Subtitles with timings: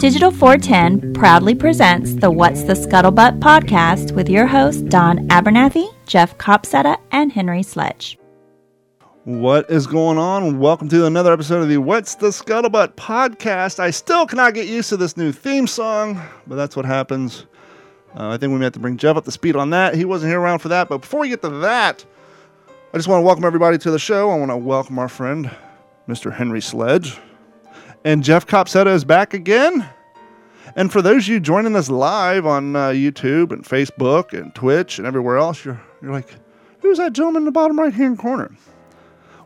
[0.00, 6.38] Digital 410 proudly presents the What's the Scuttlebutt podcast with your hosts Don Abernathy, Jeff
[6.38, 8.18] Copsetta, and Henry Sledge.
[9.24, 10.58] What is going on?
[10.58, 13.78] Welcome to another episode of the What's the Scuttlebutt podcast.
[13.78, 17.44] I still cannot get used to this new theme song, but that's what happens.
[18.16, 19.94] Uh, I think we may have to bring Jeff up to speed on that.
[19.94, 20.88] He wasn't here around for that.
[20.88, 22.06] But before we get to that,
[22.94, 24.30] I just want to welcome everybody to the show.
[24.30, 25.50] I want to welcome our friend,
[26.08, 26.32] Mr.
[26.32, 27.18] Henry Sledge.
[28.04, 29.88] And Jeff Copsetta is back again.
[30.76, 34.98] And for those of you joining us live on uh, YouTube and Facebook and Twitch
[34.98, 36.34] and everywhere else, you're, you're like,
[36.80, 38.50] who's that gentleman in the bottom right hand corner?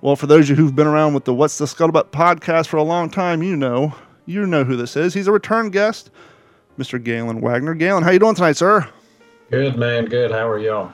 [0.02, 2.76] Well, for those of you who've been around with the What's the Scuttlebutt podcast for
[2.76, 3.94] a long time, you know,
[4.26, 5.14] you know who this is.
[5.14, 6.10] He's a return guest,
[6.78, 7.02] Mr.
[7.02, 7.74] Galen Wagner.
[7.74, 8.86] Galen, how you doing tonight, sir?
[9.50, 10.04] Good, man.
[10.04, 10.30] Good.
[10.30, 10.92] How are y'all?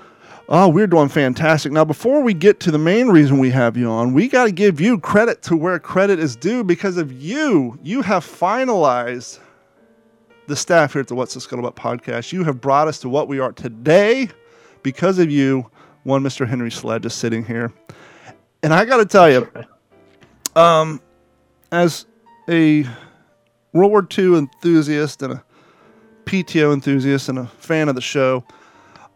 [0.52, 1.70] Oh, we're doing fantastic.
[1.70, 4.52] Now, before we get to the main reason we have you on, we got to
[4.52, 7.78] give you credit to where credit is due because of you.
[7.84, 9.38] You have finalized
[10.48, 12.32] the staff here at the What's the Scuttlebutt podcast.
[12.32, 14.28] You have brought us to what we are today
[14.82, 15.70] because of you.
[16.02, 16.48] One, Mr.
[16.48, 17.72] Henry Sledge is sitting here.
[18.64, 19.48] And I got to tell you,
[20.56, 21.00] um,
[21.70, 22.06] as
[22.48, 22.88] a
[23.72, 25.44] World War II enthusiast and a
[26.24, 28.44] PTO enthusiast and a fan of the show,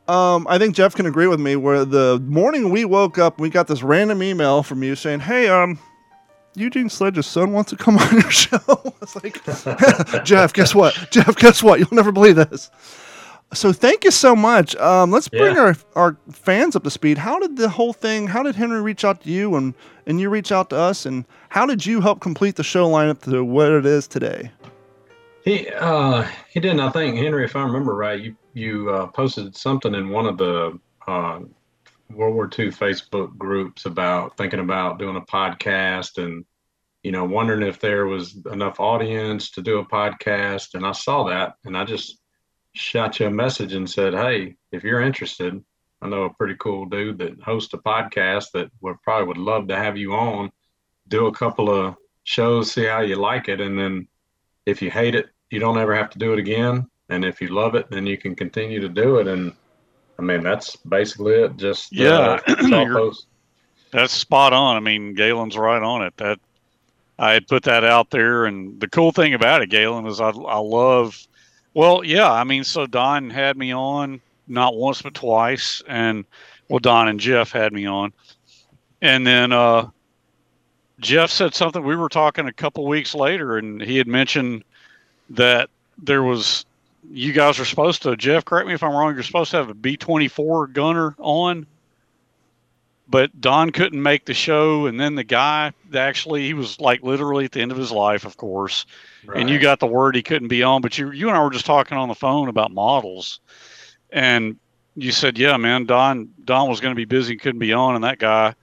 [0.08, 1.56] um, I think Jeff can agree with me.
[1.56, 5.48] Where the morning we woke up, we got this random email from you saying, "Hey,
[5.48, 5.78] um,
[6.54, 8.58] Eugene Sledge's son wants to come on your show."
[9.02, 9.42] it's like,
[10.24, 10.94] Jeff, guess what?
[11.10, 11.80] Jeff, guess what?
[11.80, 12.70] You'll never believe this.
[13.52, 14.74] So thank you so much.
[14.76, 15.60] Um, let's bring Yeah.
[15.62, 17.18] our our fans up to speed.
[17.18, 18.26] How did the whole thing?
[18.26, 19.74] How did Henry reach out to you, and
[20.06, 23.22] and you reach out to us, and how did you help complete the show lineup
[23.30, 24.50] to what it is today?
[25.44, 26.80] He uh he didn't.
[26.80, 30.38] I think Henry, if I remember right, you you uh, posted something in one of
[30.38, 31.40] the uh,
[32.10, 36.44] World War II Facebook groups about thinking about doing a podcast and
[37.02, 40.74] you know wondering if there was enough audience to do a podcast.
[40.74, 42.18] And I saw that, and I just
[42.72, 45.62] shot you a message and said, "Hey, if you're interested,
[46.00, 49.68] I know a pretty cool dude that hosts a podcast that would probably would love
[49.68, 50.50] to have you on.
[51.08, 54.08] Do a couple of shows, see how you like it, and then."
[54.66, 56.88] if you hate it, you don't ever have to do it again.
[57.08, 59.26] And if you love it, then you can continue to do it.
[59.26, 59.52] And
[60.18, 61.56] I mean, that's basically it.
[61.56, 63.26] Just Yeah, uh, you're- post-
[63.90, 64.76] That's spot on.
[64.76, 66.16] I mean, Galen's right on it.
[66.16, 66.38] That
[67.18, 70.30] I had put that out there, and the cool thing about it, Galen, is I
[70.30, 71.16] I love.
[71.74, 76.24] Well, yeah, I mean, so Don had me on not once but twice, and
[76.68, 78.12] well, Don and Jeff had me on,
[79.02, 79.88] and then uh,
[81.00, 81.84] Jeff said something.
[81.84, 84.64] We were talking a couple weeks later, and he had mentioned
[85.30, 86.64] that there was
[87.10, 88.16] you guys are supposed to.
[88.16, 89.14] Jeff, correct me if I'm wrong.
[89.14, 91.66] You're supposed to have a B twenty four gunner on
[93.08, 97.44] but Don couldn't make the show, and then the guy actually he was like literally
[97.44, 98.86] at the end of his life, of course.
[99.34, 101.50] And you got the word he couldn't be on, but you you and I were
[101.50, 103.40] just talking on the phone about models,
[104.10, 104.56] and
[104.96, 108.04] you said, "Yeah, man, Don Don was going to be busy, couldn't be on," and
[108.04, 108.54] that guy,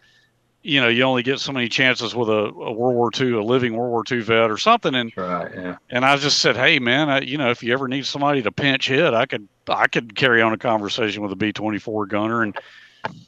[0.64, 3.44] you know, you only get so many chances with a, a World War II, a
[3.44, 5.52] living World War II vet or something, and right.
[5.54, 5.78] Yeah.
[5.90, 8.52] and I just said, "Hey, man, I, you know, if you ever need somebody to
[8.52, 12.06] pinch hit, I could, I could carry on a conversation with a B twenty four
[12.06, 12.56] gunner." And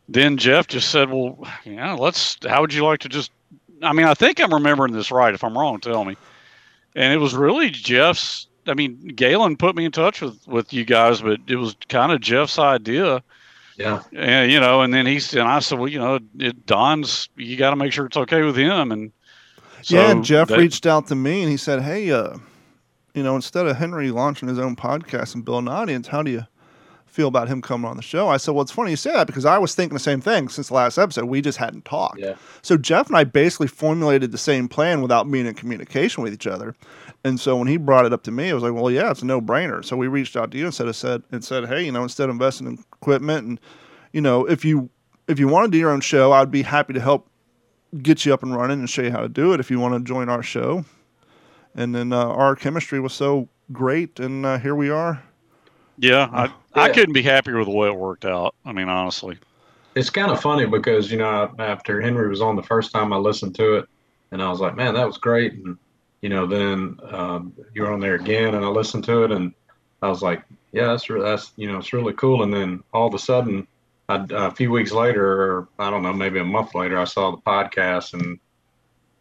[0.08, 2.38] then Jeff just said, "Well, yeah, let's.
[2.48, 3.32] How would you like to just?
[3.82, 5.34] I mean, I think I'm remembering this right.
[5.34, 6.16] If I'm wrong, tell me."
[6.96, 8.48] And it was really Jeff's.
[8.68, 12.12] I mean, Galen put me in touch with with you guys, but it was kind
[12.12, 13.24] of Jeff's idea.
[13.78, 14.02] Yeah.
[14.16, 17.30] And you know, and then he said, and I said, well, you know, it, Don's.
[17.36, 18.92] You got to make sure it's okay with him.
[18.92, 19.12] And
[19.82, 22.38] so yeah, and Jeff that- reached out to me and he said, "Hey, uh,
[23.14, 26.32] you know, instead of Henry launching his own podcast and building an audience, how do
[26.32, 26.46] you
[27.06, 29.28] feel about him coming on the show?" I said, "Well, it's funny you say that
[29.28, 31.26] because I was thinking the same thing since the last episode.
[31.26, 32.20] We just hadn't talked.
[32.20, 32.36] Yeah.
[32.62, 36.48] So Jeff and I basically formulated the same plan without being in communication with each
[36.48, 36.76] other.
[37.26, 39.22] And so when he brought it up to me, I was like, "Well, yeah, it's
[39.22, 41.92] a no-brainer." So we reached out to you instead of said and said, "Hey, you
[41.92, 43.60] know, instead of investing in equipment and
[44.14, 44.90] you know, if you
[45.28, 47.28] if you want to do your own show, I'd be happy to help
[48.02, 49.94] get you up and running and show you how to do it if you want
[49.96, 50.86] to join our show.
[51.76, 55.24] And then uh, our chemistry was so great, and uh, here we are.
[55.98, 58.56] Yeah, I, I couldn't be happier with the way it worked out.
[58.66, 59.38] I mean, honestly.
[59.96, 63.18] It's kind of funny because you know after Henry was on the first time I
[63.18, 63.86] listened to it,
[64.32, 65.54] and I was like, man, that was great.
[65.54, 65.78] And
[66.24, 69.54] you know, then um, you were on there again, and I listened to it, and
[70.02, 70.42] I was like,
[70.72, 72.44] yeah, that's re- that's you know, it's really cool.
[72.44, 73.68] And then all of a sudden,
[74.08, 77.32] I, a few weeks later, or I don't know, maybe a month later, I saw
[77.32, 78.40] the podcast, and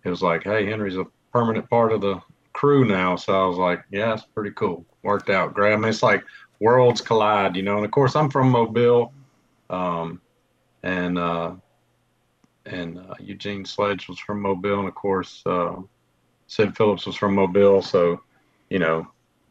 [0.05, 2.23] it was like, hey, Henry's a permanent part of the
[2.53, 3.17] crew now.
[3.17, 4.87] So I was like, yeah, it's pretty cool.
[5.03, 5.73] Worked out great.
[5.73, 6.23] I mean, it's like
[6.61, 7.79] worlds collide, you know.
[7.79, 9.13] And of course, I'm from Mobile.
[9.71, 10.21] Um,
[10.85, 11.55] and uh,
[12.65, 15.75] and uh, Eugene Sledge was from Mobile, and of course uh,
[16.53, 17.81] Sid Phillips was from Mobile.
[17.81, 18.21] So,
[18.69, 19.09] you know,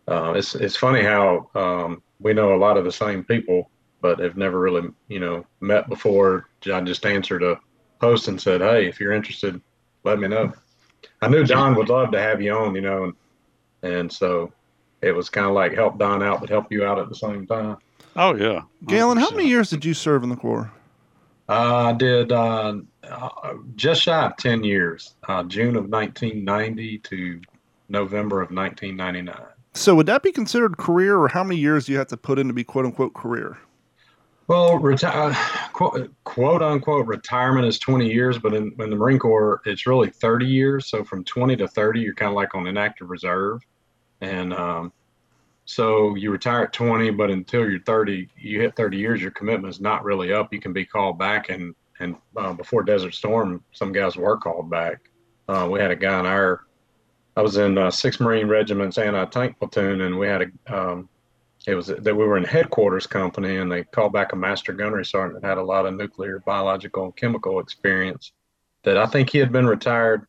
[0.08, 3.72] uh, it's it's funny how um, we know a lot of the same people,
[4.02, 6.48] but have never really you know met before.
[6.72, 7.60] I just answered a
[8.00, 9.60] post and said, "Hey, if you're interested,
[10.04, 10.54] let me know."
[11.24, 13.14] I knew Don would love to have you on, you know, and
[13.82, 14.54] and so
[15.02, 17.48] it was kind of like help Don out, but help you out at the same
[17.48, 17.78] time.
[18.16, 20.72] Oh yeah, Galen, how many years did you serve in the Corps?
[21.52, 27.42] Uh, I did uh, uh, just shy of 10 years, uh, June of 1990 to
[27.90, 29.36] November of 1999.
[29.74, 32.40] So would that be considered career, or how many years do you have to put
[32.40, 33.58] in to be quote unquote career?
[34.48, 39.62] Well, reti- quote, quote unquote retirement is 20 years, but in, in the Marine Corps,
[39.66, 40.86] it's really 30 years.
[40.86, 43.62] So from 20 to 30, you're kind of like on inactive reserve.
[44.22, 44.94] And um,
[45.72, 49.74] so you retire at 20, but until you're 30, you hit 30 years, your commitment
[49.74, 50.52] is not really up.
[50.54, 51.48] You can be called back.
[51.48, 55.10] And, and uh, before Desert Storm, some guys were called back.
[55.48, 56.66] Uh, we had a guy in our,
[57.38, 61.08] I was in uh, 6th Marine Regiment's anti tank platoon, and we had a, um,
[61.66, 65.06] it was that we were in headquarters company and they called back a master gunnery
[65.06, 68.34] sergeant that had a lot of nuclear, biological, and chemical experience.
[68.84, 70.28] That I think he had been retired.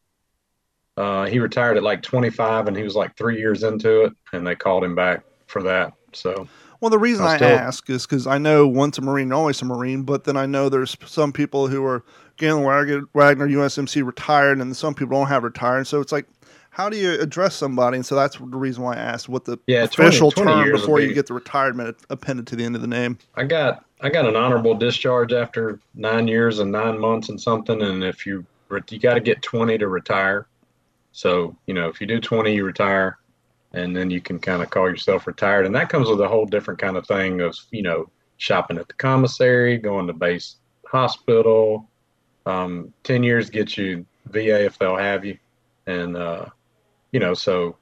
[0.96, 4.46] Uh, he retired at like 25 and he was like three years into it, and
[4.46, 5.92] they called him back for that.
[6.12, 6.48] So,
[6.80, 9.64] well, the reason I, still, ask is because I know once a Marine, always a
[9.64, 12.04] Marine, but then I know there's some people who are
[12.38, 15.86] Galen Wagner, Wagner USMC retired, and some people don't have retired.
[15.86, 16.26] So it's like
[16.72, 17.96] how do you address somebody?
[17.96, 20.72] And so that's the reason why I asked what the yeah, official 20, 20 term
[20.72, 23.18] before be, you get the retirement appended to the end of the name.
[23.34, 27.80] I got I got an honorable discharge after nine years and nine months and something.
[27.82, 28.44] And if you
[28.88, 30.46] you got to get 20 to retire,
[31.12, 33.18] so you know if you do 20, you retire,
[33.72, 35.66] and then you can kind of call yourself retired.
[35.66, 38.88] And that comes with a whole different kind of thing of you know shopping at
[38.88, 41.88] the commissary, going to base hospital.
[42.44, 45.38] Um, 10 years gets you VA if they'll have you,
[45.86, 46.46] and uh,
[47.12, 47.76] you know, so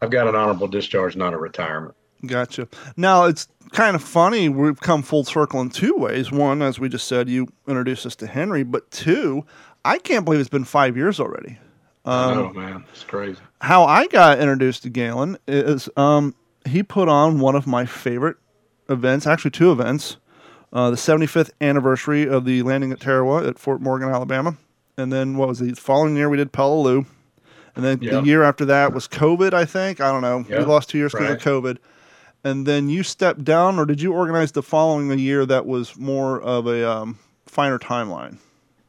[0.00, 1.94] I've got an honorable discharge, not a retirement.
[2.24, 2.68] Gotcha.
[2.96, 4.48] Now it's kind of funny.
[4.48, 6.30] We've come full circle in two ways.
[6.30, 9.44] One, as we just said, you introduced us to Henry, but two,
[9.84, 11.58] I can't believe it's been five years already.
[12.04, 13.40] Um, oh man, it's crazy.
[13.60, 16.34] How I got introduced to Galen is um,
[16.66, 18.36] he put on one of my favorite
[18.88, 20.18] events, actually two events,
[20.72, 24.56] uh, the 75th anniversary of the landing at Tarawa at Fort Morgan, Alabama,
[24.96, 27.06] and then what was the following year we did Peleliu
[27.76, 28.12] and then yep.
[28.12, 30.00] the year after that was COVID, I think.
[30.00, 30.44] I don't know.
[30.48, 30.58] Yep.
[30.58, 31.36] We lost two years because right.
[31.36, 31.76] of COVID.
[32.42, 36.40] And then you stepped down, or did you organize the following year that was more
[36.40, 38.38] of a um, finer timeline?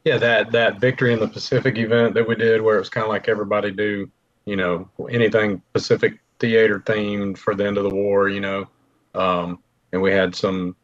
[0.04, 3.04] Yeah, that that victory in the Pacific event that we did, where it was kind
[3.04, 4.10] of like everybody do,
[4.48, 8.66] you know, anything Pacific theater themed for the end of the war, you know,
[9.14, 9.62] um,
[9.92, 10.74] and we had some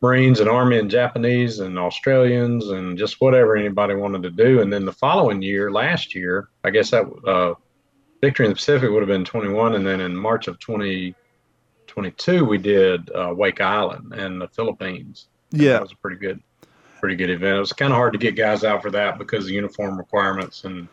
[0.00, 4.62] Marines and Army and Japanese and Australians and just whatever anybody wanted to do.
[4.62, 7.54] And then the following year, last year, I guess that uh,
[8.22, 9.74] Victory in the Pacific would have been 21.
[9.74, 15.28] And then in March of 2022, we did uh, Wake Island and the Philippines.
[15.50, 15.74] Yeah.
[15.74, 16.40] That was a pretty good,
[16.98, 17.58] pretty good event.
[17.58, 20.64] It was kind of hard to get guys out for that because of uniform requirements
[20.64, 20.88] and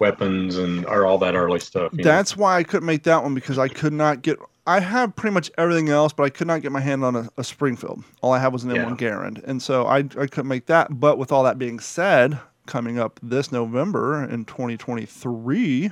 [0.00, 1.92] weapons and or all that early stuff.
[1.92, 2.42] That's know?
[2.42, 5.50] why I couldn't make that one because I could not get I have pretty much
[5.56, 8.04] everything else, but I could not get my hand on a, a Springfield.
[8.20, 8.84] All I have was an yeah.
[8.84, 9.42] M1 Garand.
[9.44, 11.00] And so I, I couldn't make that.
[11.00, 15.90] But with all that being said, coming up this November in 2023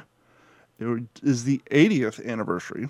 [0.79, 2.89] it is the 80th anniversary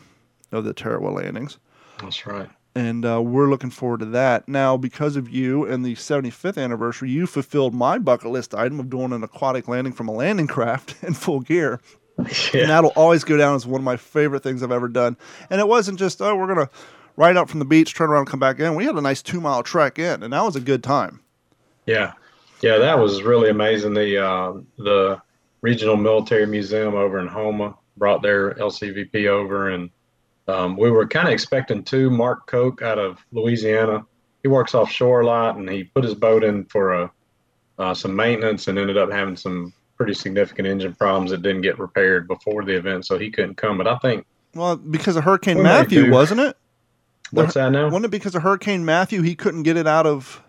[0.52, 1.58] of the Tarawa landings.
[2.00, 2.50] That's right.
[2.76, 4.46] And uh, we're looking forward to that.
[4.46, 8.90] Now, because of you and the 75th anniversary, you fulfilled my bucket list item of
[8.90, 11.80] doing an aquatic landing from a landing craft in full gear.
[12.18, 12.60] Yeah.
[12.60, 15.16] And that'll always go down as one of my favorite things I've ever done.
[15.48, 16.70] And it wasn't just, oh, we're going to
[17.16, 18.74] ride out from the beach, turn around, come back in.
[18.74, 21.20] We had a nice two mile trek in, and that was a good time.
[21.86, 22.12] Yeah.
[22.60, 23.94] Yeah, that was really amazing.
[23.94, 25.22] The uh, the
[25.62, 29.90] Regional Military Museum over in Houma brought their LCVP over, and
[30.48, 32.10] um, we were kind of expecting two.
[32.10, 34.04] Mark Koch out of Louisiana,
[34.42, 37.10] he works offshore a lot, and he put his boat in for a
[37.78, 41.78] uh, some maintenance and ended up having some pretty significant engine problems that didn't get
[41.78, 43.76] repaired before the event, so he couldn't come.
[43.76, 46.56] But I think well, because of Hurricane Matthew, wasn't it?
[47.30, 47.86] What's the, that now?
[47.86, 50.42] Wasn't it because of Hurricane Matthew he couldn't get it out of?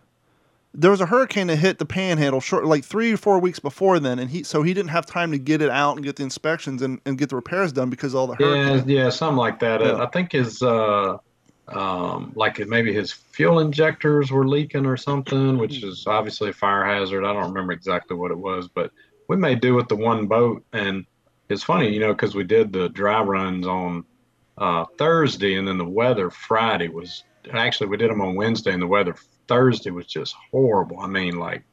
[0.74, 4.00] There was a hurricane that hit the Panhandle short, like three or four weeks before
[4.00, 6.24] then, and he so he didn't have time to get it out and get the
[6.24, 8.88] inspections and, and get the repairs done because all the hurricane.
[8.88, 9.81] Yeah, yeah, something like that.
[9.81, 10.03] Yeah.
[10.03, 11.17] I think his uh,
[11.69, 16.86] um, like maybe his fuel injectors were leaking or something, which is obviously a fire
[16.86, 17.25] hazard.
[17.25, 18.91] I don't remember exactly what it was, but
[19.27, 20.63] we may do with the one boat.
[20.74, 21.05] And
[21.50, 24.05] it's funny, you know, because we did the dry runs on
[24.57, 28.81] uh, Thursday, and then the weather Friday was actually we did them on Wednesday, and
[28.81, 29.15] the weather
[29.48, 31.00] Thursday was just horrible.
[31.00, 31.63] I mean, like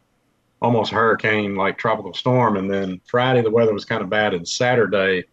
[0.62, 2.56] almost hurricane, like tropical storm.
[2.56, 5.24] And then Friday the weather was kind of bad, and Saturday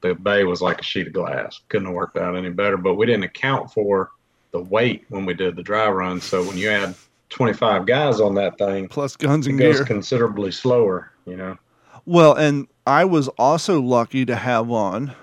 [0.00, 1.60] the bay was like a sheet of glass.
[1.68, 2.76] Couldn't have worked out any better.
[2.76, 4.10] But we didn't account for
[4.50, 6.20] the weight when we did the dry run.
[6.20, 6.94] So when you add
[7.30, 9.86] 25 guys on that thing, plus guns and it goes gear.
[9.86, 11.10] considerably slower.
[11.26, 11.58] You know.
[12.04, 15.14] Well, and I was also lucky to have on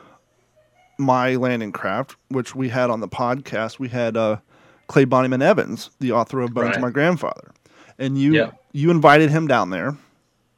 [0.97, 3.77] my landing craft, which we had on the podcast.
[3.77, 4.37] We had uh,
[4.91, 6.75] Clay Bonnyman Evans, the author of Bones Right.
[6.75, 7.51] of My Grandfather,
[7.97, 8.51] and you Yeah.
[8.73, 9.95] you invited him down there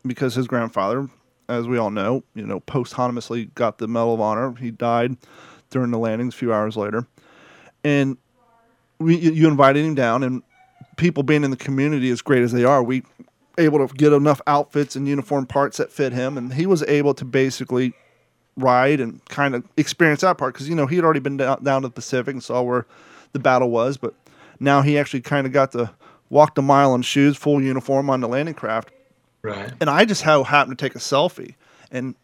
[0.08, 1.08] because his grandfather,
[1.48, 4.56] as we all know, you know, posthumously got the Medal of Honor.
[4.60, 5.18] He died
[5.70, 7.06] during the landings a few hours later,
[7.84, 8.18] and
[8.98, 10.42] we you invited him down, and
[10.98, 13.04] people being in the community as great as they are, we
[13.60, 17.14] able to get enough outfits and uniform parts that fit him, and he was able
[17.14, 17.94] to basically
[18.58, 21.64] ride and kind of experience that part because you know he had already been down,
[21.64, 22.88] down to the Pacific and saw where
[23.34, 24.14] the battle was, but
[24.60, 25.92] now he actually kind of got to
[26.30, 28.92] walk the mile in shoes, full uniform on the landing craft,
[29.44, 29.72] Right.
[29.82, 31.56] and I just how happened to take a selfie
[31.92, 32.16] and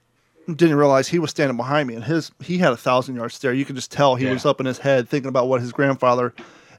[0.48, 3.54] didn't realize he was standing behind me and his he had a thousand yard stare.
[3.54, 4.34] You could just tell he Yeah.
[4.34, 6.34] was up in his head thinking about what his grandfather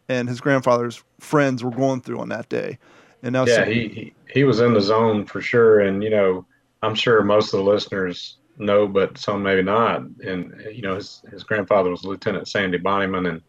[0.08, 2.78] and his grandfather's friends were going through on that day.
[3.22, 6.46] And now Yeah, he, he he was in the zone for sure, and you know,
[6.82, 10.02] I'm sure most of the listeners know, but some maybe not.
[10.24, 13.42] And you know, his his grandfather was Lieutenant Sandy Bonnyman, and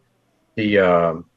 [0.54, 1.31] he, um, he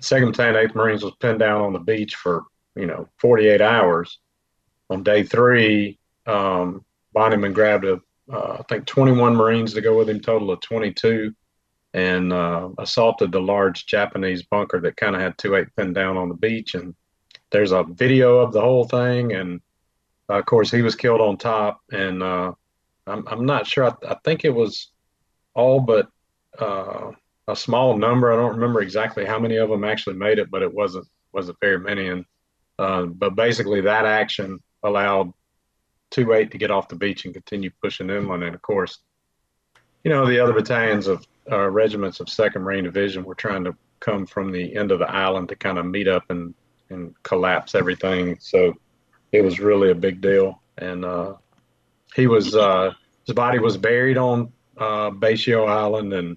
[0.00, 2.44] Second Battalion, Eighth Marines was pinned down on the beach for
[2.76, 4.18] you know 48 hours.
[4.90, 6.84] On day three, um,
[7.14, 11.34] Bonnyman grabbed a uh, I think 21 Marines to go with him, total of 22
[11.94, 16.16] and uh, assaulted the large Japanese bunker that kind of had two eight pinned down
[16.16, 16.74] on the beach.
[16.74, 16.94] And
[17.50, 19.32] there's a video of the whole thing.
[19.32, 19.60] And
[20.28, 21.80] uh, of course, he was killed on top.
[21.90, 22.52] And uh,
[23.06, 23.86] I'm, I'm not sure.
[23.86, 24.90] I, I think it was
[25.54, 26.08] all but
[26.58, 27.12] uh,
[27.48, 28.30] a small number.
[28.30, 31.58] I don't remember exactly how many of them actually made it, but it wasn't wasn't
[31.60, 32.08] very many.
[32.08, 32.24] And
[32.78, 35.32] uh, but basically, that action allowed
[36.10, 38.44] two eight to get off the beach and continue pushing inland.
[38.44, 38.98] And of course,
[40.04, 43.74] you know the other battalions of uh, regiments of Second Marine Division were trying to
[44.00, 46.54] come from the end of the island to kind of meet up and
[46.90, 48.36] and collapse everything.
[48.40, 48.74] So
[49.32, 50.62] it was really a big deal.
[50.78, 51.34] And uh,
[52.14, 52.92] he was uh,
[53.26, 56.36] his body was buried on uh, Betio Island, and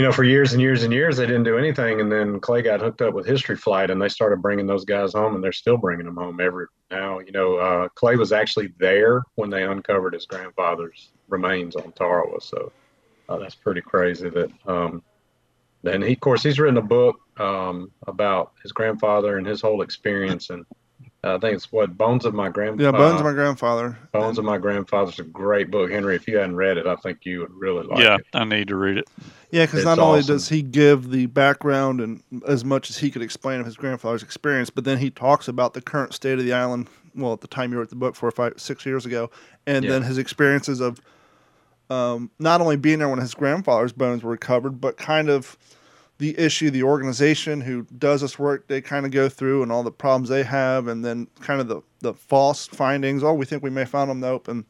[0.00, 2.00] you know for years and years and years they didn't do anything.
[2.00, 5.12] And then Clay got hooked up with History Flight, and they started bringing those guys
[5.12, 7.18] home, and they're still bringing them home every now.
[7.18, 12.40] You know, uh, Clay was actually there when they uncovered his grandfather's remains on Tarawa,
[12.40, 12.72] so
[13.28, 14.30] uh, that's pretty crazy.
[14.30, 15.02] That um,
[15.82, 19.82] then he, of course, he's written a book um, about his grandfather and his whole
[19.82, 20.64] experience, and
[21.22, 22.82] I think it's what Bones of My Grandfather.
[22.82, 23.98] yeah, Bones of my grandfather.
[24.12, 26.16] Bones of My Grandfather's a great book, Henry.
[26.16, 28.26] If you hadn't read it, I think you would really like yeah, it.
[28.32, 29.08] Yeah, I need to read it.
[29.50, 33.10] Yeah, because It's not only does he give the background and as much as he
[33.10, 36.44] could explain of his grandfather's experience, but then he talks about the current state of
[36.44, 36.88] the island.
[37.14, 39.30] Well, at the time you wrote the book, four or five, six years ago,
[39.66, 39.90] and Yeah.
[39.90, 41.02] then his experiences of
[41.90, 45.58] um, not only being there when his grandfather's bones were recovered, but kind of
[46.20, 49.82] the issue, the organization who does this work, they kind of go through and all
[49.82, 53.24] the problems they have, and then kind of the, the false findings.
[53.24, 54.20] Oh, we think we may have found them.
[54.20, 54.46] Nope.
[54.46, 54.64] And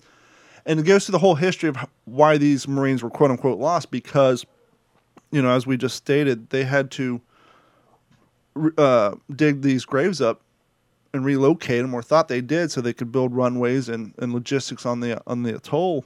[0.64, 3.90] and it goes through the whole history of why these Marines were quote unquote lost
[3.90, 4.47] because
[5.33, 7.21] you know, as we just stated, they had to
[8.78, 10.42] uh, dig these graves up
[11.12, 14.87] and relocate them, or thought they did, so they could build runways and, and logistics
[14.87, 16.04] on the on the atoll.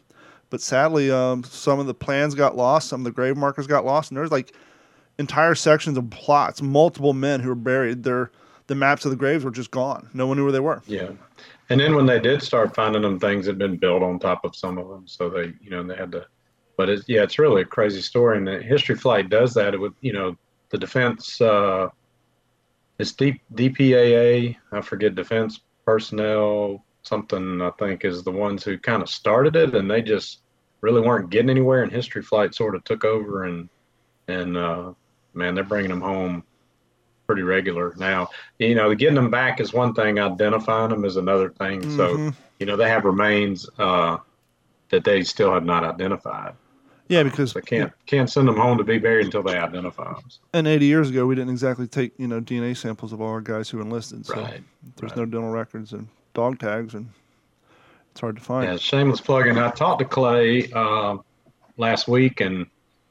[0.49, 3.85] But sadly, um, some of the plans got lost, some of the grave markers got
[3.85, 4.55] lost, and there's like
[5.19, 8.03] entire sections of plots, multiple men who were buried.
[8.03, 8.31] Their
[8.67, 10.09] the maps of the graves were just gone.
[10.15, 10.83] No one knew where they were.
[10.87, 11.11] Yeah.
[11.71, 14.57] And then when they did start finding them, things had been built on top of
[14.57, 15.07] some of them.
[15.07, 16.27] So they, you know, they had to,
[16.77, 18.39] but it's, yeah, it's really a crazy story.
[18.39, 19.75] And the History Flight does that.
[19.75, 20.37] It would, you know,
[20.71, 21.89] the defense, uh,
[22.99, 29.03] it's D, DPAA, I forget, defense personnel, something I think is the ones who kind
[29.03, 30.41] of started it and they just
[30.81, 31.83] really weren't getting anywhere.
[31.83, 33.69] And History Flight sort of took over and,
[34.29, 34.93] and, uh,
[35.35, 36.45] man, they're bringing them home
[37.27, 38.29] pretty regular now.
[38.59, 40.19] You know, getting them back is one thing.
[40.19, 41.83] Identifying them is another thing.
[41.91, 42.35] So, Mhm.
[42.59, 44.19] you know, they have remains uh,
[44.91, 46.55] that they still have not identified.
[47.09, 50.05] yeah, because So they can't can't send them home to be buried until they identify
[50.15, 50.23] them.
[50.55, 53.41] and 80 years ago, we didn't exactly take you know DNA samples of all our
[53.43, 54.25] guys who enlisted.
[54.27, 54.63] So Right.
[54.97, 55.17] there's right.
[55.19, 57.11] no dental records and dog tags, and
[58.11, 58.71] it's hard to find.
[58.71, 59.47] Yeah, shameless plug.
[59.47, 61.19] And I talked to Clay uh,
[61.77, 62.67] last week, and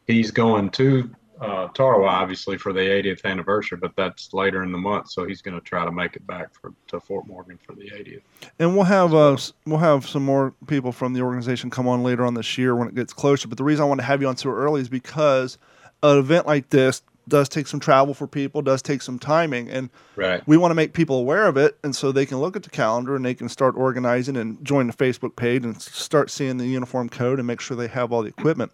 [0.08, 1.10] he's going to
[1.44, 5.12] uh, Tarawa, obviously, for the 80th anniversary, but that's later in the month.
[5.12, 7.90] So he's going to try to make it back for, to Fort Morgan for the
[7.90, 8.22] 80th.
[8.60, 12.26] And we'll have uh, we'll have some more people from the organization come on later
[12.26, 13.48] on this year when it gets closer.
[13.48, 15.58] But the reason I want to have you on so early is because
[16.02, 19.90] an event like this, does take some travel for people, does take some timing, and
[20.16, 20.46] Right.
[20.48, 22.70] we want to make people aware of it, and so they can look at the
[22.70, 26.68] calendar and they can start organizing and join the Facebook page and start seeing the
[26.68, 28.72] uniform code and make sure they have all the equipment.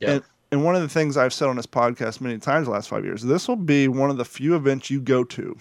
[0.00, 0.10] Yeah.
[0.12, 2.88] And and one of the things I've said on this podcast many times the last
[2.88, 5.56] five years, this will be one of the few events you go to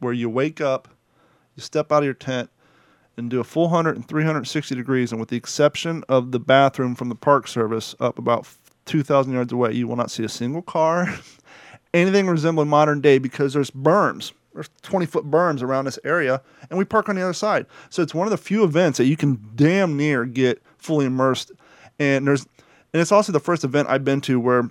[0.00, 0.88] where you wake up,
[1.56, 2.50] you step out of your tent,
[3.16, 6.94] and do a full 100 and 360 degrees, and with the exception of the bathroom
[6.94, 8.46] from the Park Service up about
[8.86, 11.08] 2,000 yards away, you will not see a single car,
[11.94, 14.32] anything resembling modern day because there's berms.
[14.52, 17.66] There's 20 foot berms around this area, and we park on the other side.
[17.90, 21.50] So it's one of the few events that you can damn near get fully immersed.
[21.98, 22.46] And there's,
[22.94, 24.70] and it's also the first event I've been to where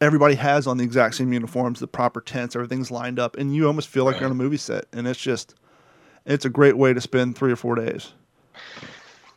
[0.00, 3.66] everybody has on the exact same uniforms, the proper tents, everything's lined up, and you
[3.66, 4.86] almost feel like you're on a movie set.
[4.94, 5.54] And it's just,
[6.24, 8.14] it's a great way to spend three or four days.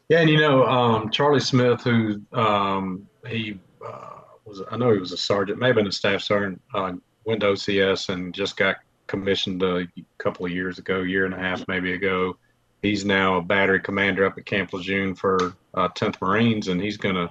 [0.07, 4.99] Yeah, and you know, um, Charlie Smith, who um, he uh, was, I know he
[4.99, 6.93] was a sergeant, maybe been a staff sergeant, uh,
[7.25, 9.87] went to OCS and just got commissioned a
[10.19, 12.37] couple of years ago, year and a half maybe ago.
[12.81, 16.95] He's now a battery commander up at Camp Lejeune for uh, 10th Marines, and he's
[16.95, 17.29] going to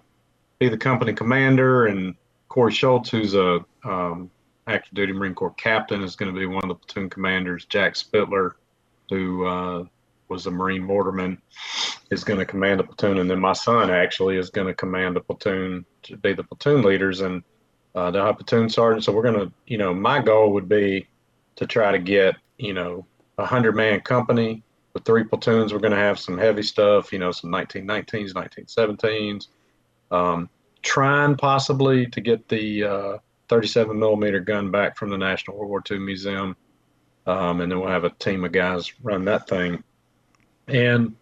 [0.64, 1.86] be the company commander.
[1.86, 2.14] And
[2.48, 4.30] Corey Schultz, who's a um,
[4.66, 7.66] active duty Marine Corps captain, is going to be one of the platoon commanders.
[7.66, 8.52] Jack Spittler,
[9.10, 9.84] who uh,
[10.28, 11.38] was a Marine mortarman,
[12.10, 15.16] is going to command a platoon, and then my son actually is going to command
[15.16, 17.42] a platoon to be the platoon leaders, and
[17.94, 19.06] uh, have platoon sergeants.
[19.06, 21.06] So we're going to, you know, my goal would be
[21.56, 23.06] to try to get, you know,
[23.38, 24.62] a hundred man company
[24.94, 25.72] with three platoons.
[25.72, 29.48] We're going to have some heavy stuff, you know, some 1919s, 1917s.
[30.14, 30.48] Um,
[30.82, 33.18] trying possibly to get the uh,
[33.48, 36.56] 37 millimeter gun back from the National World War II Museum,
[37.26, 39.82] um, and then we'll have a team of guys run that thing.
[40.68, 41.16] And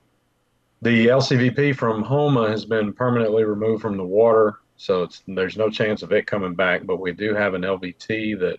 [0.82, 5.70] the LCVP from Houma has been permanently removed from the water, so it's there's no
[5.70, 6.84] chance of it coming back.
[6.84, 8.58] But we do have an LVT that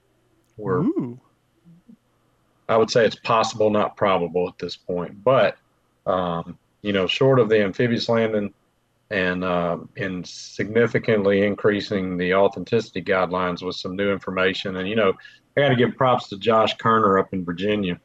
[0.58, 1.20] we're Ooh.
[2.70, 5.24] I would say it's possible, not probable at this point.
[5.24, 5.58] But
[6.08, 8.54] um, you know, short of the amphibious landing
[9.14, 9.78] and uh,
[10.24, 15.14] significantly increasing the authenticity guidelines with some new information, and you know,
[15.56, 18.00] I got to give props to Josh Kerner up in Virginia.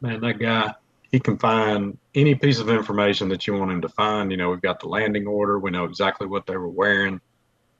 [0.00, 0.72] Man, that guy,
[1.12, 4.30] he can find any piece of information that you want him to find.
[4.30, 5.58] You know, we've got the landing order.
[5.58, 7.20] We know exactly what they were wearing.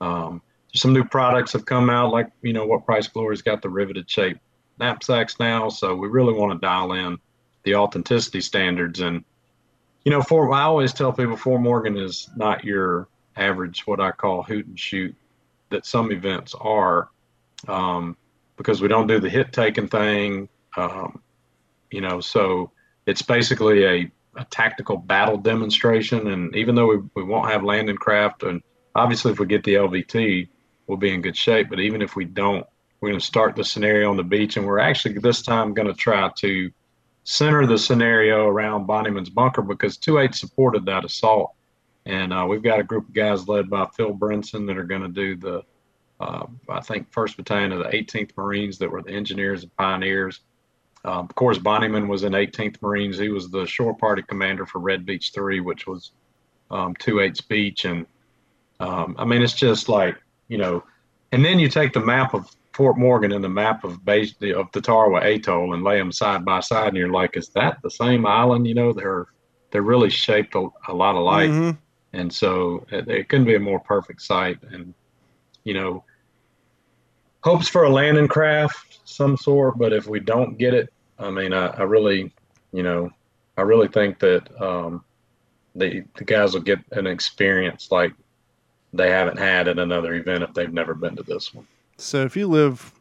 [0.03, 0.43] Um,
[0.75, 4.11] some new products have come out, like you know what Price Glory's got the riveted
[4.11, 4.39] shape
[4.79, 5.71] knapsacks now.
[5.71, 7.17] So we really want to dial in
[7.63, 9.01] the authenticity standards.
[9.01, 9.25] And,
[10.07, 14.13] you know, for I always tell people Fort Morgan is not your average, what I
[14.13, 15.17] call hoot and shoot,
[15.71, 17.09] that some events are,
[17.67, 18.17] um,
[18.57, 20.49] because we don't do the hit taking thing.
[20.77, 21.21] Um,
[21.91, 22.71] you know, so
[23.07, 26.29] it's basically a, a tactical battle demonstration.
[26.29, 28.63] And even though we, we won't have landing craft, and
[28.95, 30.49] obviously if we get the LVT,
[30.87, 31.69] we'll be in good shape.
[31.69, 32.65] But even if we don't,
[33.01, 35.89] we're going to start the scenario on the beach, and we're actually this time going
[35.89, 36.71] to try to
[37.27, 41.55] center the scenario around Bonnyman's bunker because 2-8 supported that assault.
[42.07, 45.03] And uh, we've got a group of guys led by Phil Brinson that are going
[45.03, 45.65] to do the,
[46.21, 50.41] uh, I think, 1st Battalion of the 18th Marines that were the engineers and pioneers.
[51.05, 53.19] Um, of course, Bonnyman was in 18th Marines.
[53.19, 56.13] He was the shore party commander for Red Beach 3, which was
[56.71, 57.87] um, 2-8's beach.
[57.87, 58.07] And
[58.79, 60.85] um, I mean, it's just like, you know,
[61.33, 64.71] and then you take the map of Fort Morgan and the map of base of
[64.73, 67.91] the Tarawa Atoll and lay them side by side, and you're like, is that the
[67.91, 68.67] same island?
[68.67, 69.27] You know, they're
[69.71, 71.79] they're really shaped a, a lot alike, Mhm.
[72.13, 74.59] and so it, it couldn't be a more perfect site.
[74.71, 74.93] And
[75.65, 76.05] you know,
[77.43, 81.55] hopes for a landing craft some sort, but if we don't get it, I mean,
[81.55, 82.31] I, I really,
[82.73, 83.11] you know,
[83.57, 85.03] I really think that um,
[85.75, 88.13] the the guys will get an experience like
[88.93, 91.67] they haven't had at another event if they've never been to this one.
[91.97, 92.93] So if you live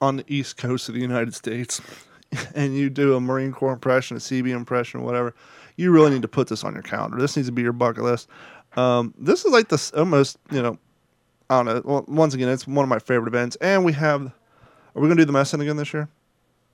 [0.00, 1.80] on the east coast of the United States
[2.54, 5.34] and you do a Marine Corps impression, a CB impression, whatever,
[5.76, 7.18] you really need to put this on your calendar.
[7.18, 8.28] This needs to be your bucket list.
[8.76, 10.78] Um, this is like this almost, you know,
[11.50, 11.82] I don't know.
[11.84, 14.26] Well, once again, it's one of my favorite events, and we have.
[14.94, 16.08] Are we gonna do the messing again this year?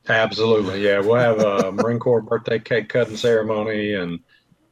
[0.08, 0.98] Absolutely, yeah.
[0.98, 4.18] We'll have a Marine Corps birthday cake cutting ceremony and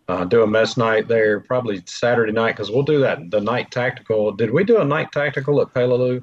[0.08, 3.70] uh, do a mess night there probably Saturday night because we'll do that the night
[3.70, 4.32] tactical.
[4.32, 6.22] Did we do a night tactical at Peleliu?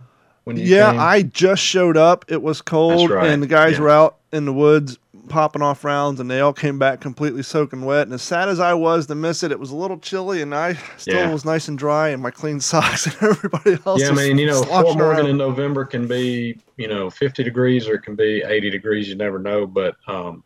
[0.50, 1.00] When you Yeah, came?
[1.00, 2.26] I just showed up.
[2.28, 3.82] It was cold, right, and the guys yeah.
[3.82, 4.98] were out in the woods
[5.30, 8.04] popping off rounds, and they all came back completely soaking wet.
[8.08, 10.56] And as sad as I was to miss it, it was a little chilly, and
[10.56, 11.32] I still Yeah.
[11.32, 14.02] was nice and dry, and my clean socks, and everybody else.
[14.02, 15.28] Yeah, I mean, you know, Fort Morgan around.
[15.28, 19.08] in November can be, you know, 50 degrees or it can be 80 degrees.
[19.08, 19.68] You never know.
[19.68, 20.44] But um,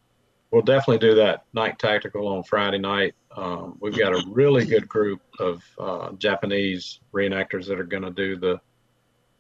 [0.52, 3.16] we'll definitely do that night tactical on Friday night.
[3.38, 8.12] Um, we've got a really good group of uh, Japanese reenactors that are going to
[8.12, 8.60] do the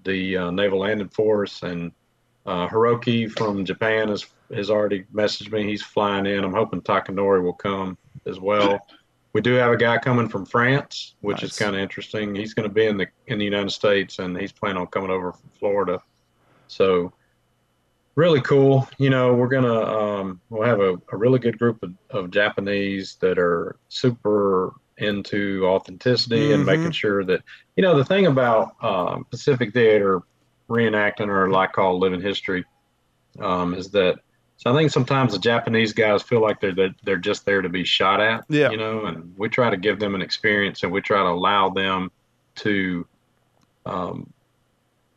[0.04, 1.92] the uh, Naval Landing Force, and
[2.46, 5.64] uh, Hiroki from Japan has has already messaged me.
[5.64, 6.44] He's flying in.
[6.44, 8.80] I'm hoping Takanori will come as well.
[9.34, 11.52] We do have a guy coming from France, which Nice.
[11.54, 12.36] is kind of interesting.
[12.36, 15.10] He's going to be in the in the United States, and he's planning on coming
[15.10, 16.00] over from Florida.
[16.68, 17.14] So
[18.16, 18.88] really cool.
[18.98, 23.16] You know, we're gonna um, we'll have a, a really good group of, of Japanese
[23.22, 26.68] that are super into authenticity and Mhm.
[26.68, 27.42] making sure that
[27.76, 30.22] you know the thing about um, Pacific Theater
[30.70, 32.64] reenacting or like called living history
[33.40, 34.20] um, is that
[34.58, 37.70] so I think sometimes the Japanese guys feel like they're they're, they're just there to
[37.70, 38.70] be shot at, Yeah.
[38.70, 41.70] you know, and we try to give them an experience and we try to allow
[41.70, 42.12] them
[42.58, 43.06] to
[43.86, 44.32] um,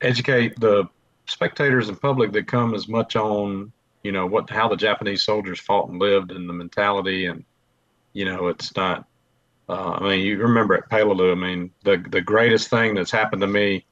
[0.00, 0.88] educate the
[1.26, 3.72] spectators and public that come as much on
[4.02, 7.44] you know what how the Japanese soldiers fought and lived and the mentality and
[8.12, 9.06] you know it's not
[9.68, 13.42] uh, I mean you remember at Peleliu I mean the the greatest thing that's happened
[13.42, 13.84] to me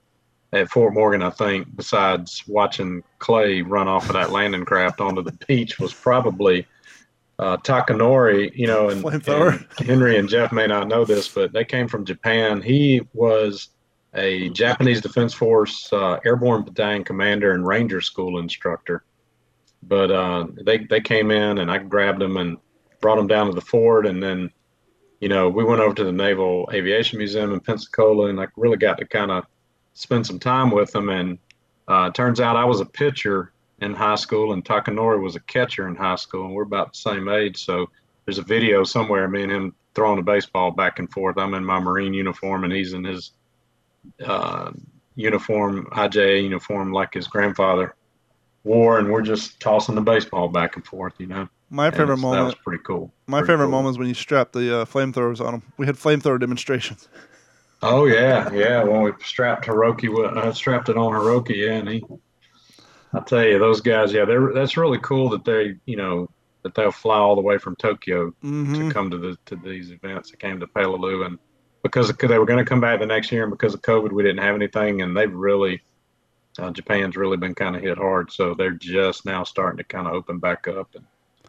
[0.52, 5.22] at Fort Morgan I think besides watching Clay run off of that landing craft onto
[5.22, 6.66] the beach was probably
[7.38, 11.64] uh, Takanori you know and, and Henry and Jeff may not know this but they
[11.64, 13.70] came from Japan he was
[14.14, 19.04] a Japanese Defense Force uh, Airborne Battalion Commander and Ranger School instructor.
[19.82, 22.56] But uh, they they came in and I grabbed them and
[23.00, 24.50] brought them down to the fort, and then
[25.20, 28.76] you know we went over to the Naval Aviation Museum in Pensacola, and I really
[28.76, 29.44] got to kind of
[29.94, 31.08] spend some time with them.
[31.08, 31.38] And
[31.88, 35.88] uh, turns out I was a pitcher in high school, and Takanori was a catcher
[35.88, 37.64] in high school, and we're about the same age.
[37.64, 37.88] So
[38.24, 41.38] there's a video somewhere, of me and him throwing a baseball back and forth.
[41.38, 43.32] I'm in my Marine uniform, and he's in his
[44.24, 44.72] uh,
[45.14, 47.94] uniform, IJA uniform, like his grandfather
[48.64, 51.14] wore, and we're just tossing the baseball back and forth.
[51.18, 52.58] You know, My favorite it's- That was moment.
[52.64, 53.12] pretty cool.
[53.26, 53.70] My Pretty favorite cool.
[53.72, 55.62] moment is when you strap the uh, flamethrowers on them.
[55.76, 57.08] We had flamethrower demonstrations.
[57.82, 58.82] Oh yeah, yeah.
[58.82, 62.02] When we strapped Hiroki, uh, strapped it on Hiroki, yeah, and he.
[63.12, 66.30] I tell you, those guys, yeah, they're that's really cool that they, you know,
[66.62, 69.90] that they'll fly all the way from Tokyo hmm to come to the to these
[69.90, 70.30] events.
[70.30, 71.38] They came to Peleliu, and
[71.82, 74.22] because they were going to come back the next year, and because of COVID, we
[74.22, 75.82] didn't have anything, and they've really,
[76.58, 80.06] uh, Japan's really been kind of hit hard, so they're just now starting to kind
[80.06, 81.04] of open back up and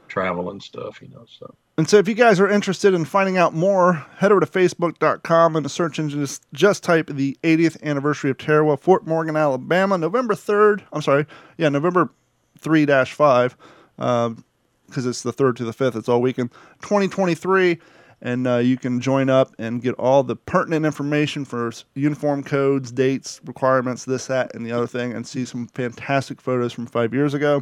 [0.08, 1.26] travel and stuff, you know.
[1.28, 4.46] So And so, if you guys are interested in finding out more, head over to
[4.46, 9.36] facebook.com and the search engine just, just type the 80th anniversary of Tarawa, Fort Morgan,
[9.36, 10.84] Alabama, November 3rd.
[10.94, 11.26] I'm sorry,
[11.58, 12.12] yeah, November
[12.60, 13.58] 3 5,
[13.98, 15.96] because it's the 3rd to the 5th.
[15.96, 16.52] It's all weekend.
[16.82, 17.80] 2023.
[18.22, 22.92] And uh, you can join up and get all the pertinent information for uniform codes,
[22.92, 27.14] dates, requirements, this, that, and the other thing, and see some fantastic photos from five
[27.14, 27.62] years ago.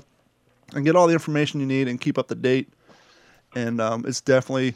[0.76, 2.70] And get all the information you need and keep up to date
[3.56, 4.76] and um, it's definitely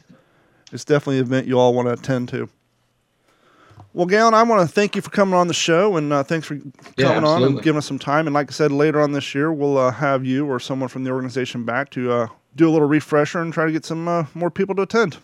[0.72, 2.48] it's definitely an event you all want to attend to.
[3.94, 6.46] Well, Galen, I want to thank you for coming on the show, and uh, thanks
[6.46, 8.26] for coming Yeah, on and giving us some time.
[8.26, 11.04] And like I said, later on this year, we'll uh, have you or someone from
[11.04, 14.24] the organization back to uh, do a little refresher and try to get some uh,
[14.34, 15.16] more people to attend.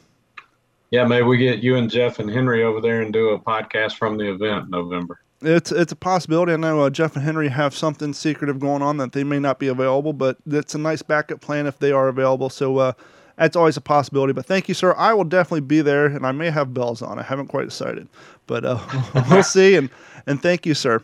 [0.91, 3.97] yeah, maybe we get you and Jeff and Henry over there and do a podcast
[3.97, 5.21] from the event in November.
[5.45, 6.53] It's it's a possibility.
[6.53, 9.59] I know uh, Jeff and Henry have something secretive going on that they may not
[9.59, 12.49] be available, but it's a nice backup plan if they are available.
[12.49, 12.93] So uh,
[13.37, 14.33] that's always a possibility.
[14.33, 14.95] But thank you, sir.
[14.97, 17.19] I will definitely be there, and I may have bells on.
[17.19, 18.09] I haven't quite decided,
[18.47, 18.79] but uh,
[19.31, 19.77] we'll see.
[19.77, 19.91] And
[20.27, 21.03] and thank you, sir.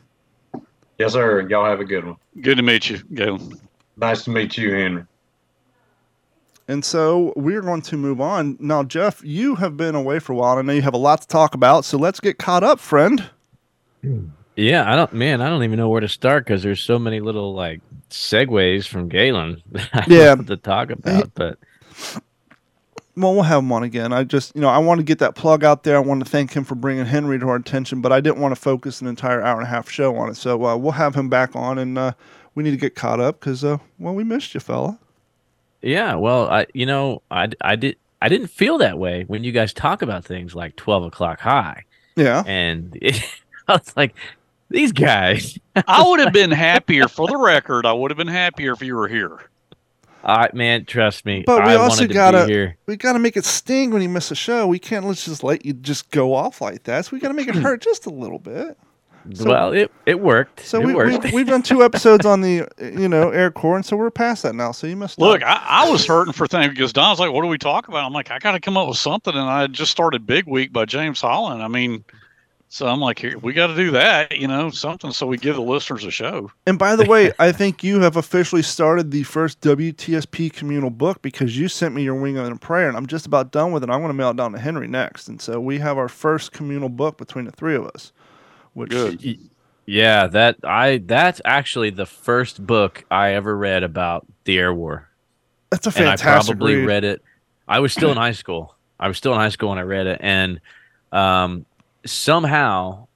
[0.99, 1.49] Yes, sir.
[1.49, 2.17] Y'all have a good one.
[2.41, 3.59] Good to meet you, Galen.
[3.97, 5.05] Nice to meet you, Henry.
[6.69, 8.85] And so we're going to move on now.
[8.85, 10.57] Jeff, you have been away for a while.
[10.57, 11.85] and I know you have a lot to talk about.
[11.85, 13.29] So let's get caught up, friend.
[14.57, 17.21] Yeah, I don't, man, I don't even know where to start because there's so many
[17.21, 20.35] little like segues from Galen that I Yeah.
[20.35, 21.33] to talk about.
[21.35, 21.59] But
[23.17, 24.13] Well, we'll have him on again.
[24.13, 25.97] I just, you know, I want to get that plug out there.
[25.97, 28.55] I want to thank him for bringing Henry to our attention, but I didn't want
[28.55, 30.37] to focus an entire hour and a half show on it.
[30.37, 32.13] So uh, we'll have him back on, and uh,
[32.55, 34.99] we need to get caught up because, uh, well, we missed you, fella.
[35.83, 39.53] yeah, well, I, you know, I, I did, I didn't feel that way when you
[39.53, 41.85] guys talk about things like 12 o'clock high.
[42.17, 42.43] Yeah.
[42.47, 43.23] And it,
[43.71, 44.15] I was like,
[44.69, 47.87] these guys, I would have been happier, for the record.
[47.87, 49.39] I would have been happier if you were here.
[50.23, 51.45] I, man, trust me.
[51.47, 52.77] But we I also wanted gotta- here.
[52.87, 54.67] We got to make it sting when you miss a show.
[54.67, 57.07] We can't let's just let you just go off like that.
[57.07, 58.77] So we got to make it hurt just a little bit.
[59.35, 60.61] So- well, it, it worked.
[60.61, 61.25] So it we, worked.
[61.25, 64.11] we, we've done two episodes on the, uh, you know, Air Corps, and so we're
[64.11, 64.73] past that now.
[64.73, 67.49] So you must Look, I, I was hurting for things because Don's like, "What do
[67.49, 69.91] we talk about?" I'm like, "I got to come up with something," and I just
[69.91, 71.63] started Big Week by James Holland.
[71.63, 72.03] I mean,
[72.73, 75.57] so I'm like, "Here, we got to do that," you know, something so we give
[75.57, 76.53] the listeners a show.
[76.67, 81.21] And by the way, I think you have officially started the first WTSP communal book
[81.21, 83.83] because you sent me your wing and a prayer, and I'm just about done with
[83.83, 83.91] it.
[83.91, 86.53] I'm going to mail it down to Henry next, and so we have our first
[86.53, 88.13] communal book between the three of us.
[88.73, 89.39] Which Good.
[89.85, 95.09] Yeah, that I that's actually the first book I ever read about the air war.
[95.71, 96.87] That's a and I fantastic probably read.
[96.87, 97.23] read it.
[97.67, 98.77] I was still in high school.
[99.01, 100.61] I was still in high school when I read it, and
[101.11, 101.67] um,
[102.07, 103.07] somehow,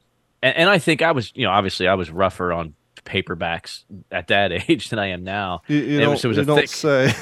[0.42, 4.28] and, and I think I was, you know, obviously I was rougher on paperbacks at
[4.28, 5.62] that age than I am now.
[5.68, 7.12] You, you It was- it was a thick- say.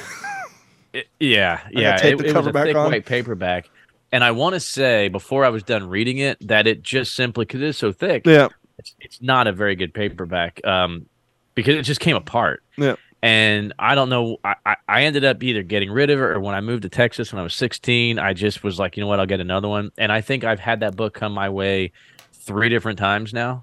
[0.93, 1.97] It- yeah, yeah.
[2.05, 2.91] It, it was a thick on.
[2.91, 3.71] white paperback,
[4.13, 7.47] and I want to say before I was done reading it that it just simply
[7.47, 8.49] because it's so thick, yeah,
[8.79, 11.07] it's, it's not a very good paperback um,
[11.55, 12.63] because it just came apart.
[12.77, 12.97] Yeah.
[13.23, 14.39] And I don't know.
[14.45, 17.33] I, I, ended up either getting rid of it or when I moved to Texas
[17.33, 19.93] when I was 16, I just was like, you know what, I'll get another one.
[19.97, 21.93] And I think I've had that book come my way
[22.33, 23.63] three different times now.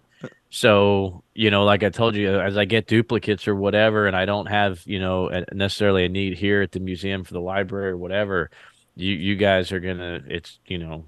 [0.49, 4.25] So, you know, like I told you, as I get duplicates or whatever, and I
[4.25, 7.97] don't have, you know, necessarily a need here at the museum for the library or
[7.97, 8.49] whatever,
[8.95, 11.05] you you guys are gonna, it's you know,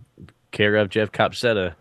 [0.51, 1.73] care of Jeff Copsetta.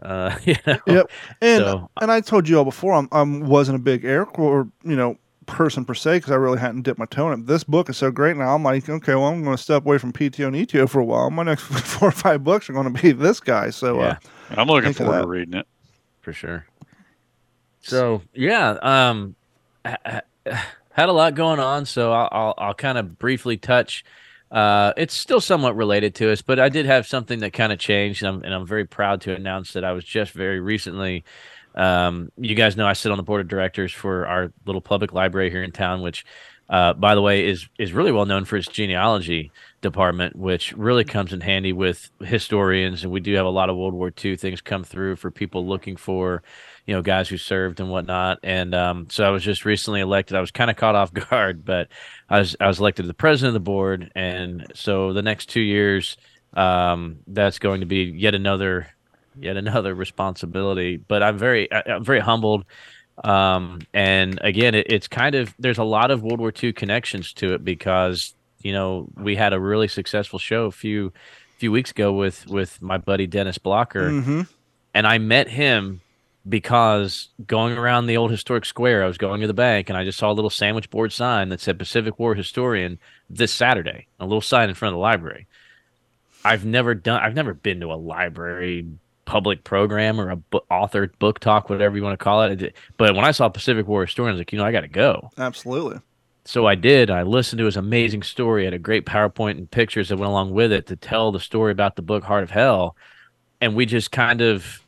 [0.00, 1.10] Uh, you know, Yep.
[1.40, 4.68] and so and I told you all before, I'm I wasn't a big air or,
[4.84, 7.46] you know, person per se because I really hadn't dipped my toe in it.
[7.46, 8.54] This book is so great now.
[8.54, 11.04] I'm like, okay, well, I'm going to step away from PTO and ETO for a
[11.04, 11.30] while.
[11.30, 13.70] My next four or five books are going to be this guy.
[13.70, 14.16] So, uh,
[14.50, 15.22] I'm looking forward that.
[15.22, 15.66] to reading it.
[16.20, 16.66] for sure.
[17.80, 19.34] So yeah, um,
[19.84, 21.86] ha- ha- had a lot going on.
[21.86, 24.04] So I'll I'll, I'll kind of briefly touch.
[24.50, 27.78] Uh, it's still somewhat related to us, but I did have something that kind of
[27.78, 31.24] changed, and I'm, and I'm very proud to announce that I was just very recently.
[31.74, 35.12] Um, you guys know I sit on the board of directors for our little public
[35.12, 36.24] library here in town, which,
[36.68, 41.04] uh, by the way, is is really well known for its genealogy department, which really
[41.04, 44.36] comes in handy with historians, and we do have a lot of World War II
[44.36, 46.42] things come through for people looking for,
[46.86, 48.40] you know, guys who served and whatnot.
[48.42, 50.36] And um, so I was just recently elected.
[50.36, 51.88] I was kind of caught off guard, but
[52.28, 55.46] I was I was elected to the president of the board, and so the next
[55.46, 56.16] two years,
[56.54, 58.88] um, that's going to be yet another
[59.40, 60.96] yet another responsibility.
[60.96, 62.64] But I'm very I, I'm very humbled.
[63.24, 67.32] Um, and again, it, it's kind of there's a lot of World War II connections
[67.34, 71.12] to it because you know we had a really successful show a few
[71.58, 74.42] few weeks ago with with my buddy Dennis Blocker, hmm
[74.94, 76.00] and I met him
[76.48, 80.04] because going around the old historic square, I was going to the bank and I
[80.04, 82.98] just saw a little sandwich board sign that said Pacific War Historian
[83.28, 85.46] this Saturday, a little sign in front of the library.
[86.44, 88.86] I've never done, I've never been to a library
[89.28, 92.74] public program or a book, authored book talk, whatever you want to call it.
[92.96, 94.88] But when I saw Pacific War Historian, I was like, you know, I got to
[94.88, 95.30] go.
[95.36, 96.00] absolutely.
[96.46, 97.10] So I did.
[97.10, 98.64] I listened to his amazing story.
[98.64, 101.72] Had a great PowerPoint and pictures that went along with it to tell the story
[101.72, 102.96] about the book Heart of Hell,
[103.60, 104.80] and we just kind of,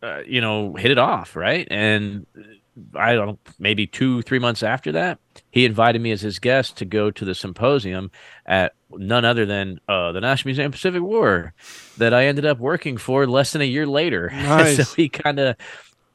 [0.00, 1.66] uh, you know, hit it off, right?
[1.72, 2.24] And
[2.94, 5.18] I don't know, maybe two, three months after that,
[5.50, 8.10] he invited me as his guest to go to the symposium
[8.46, 11.52] at none other than uh, the National Museum of Pacific War
[11.98, 14.30] that I ended up working for less than a year later.
[14.32, 14.76] Nice.
[14.88, 15.56] so he kind of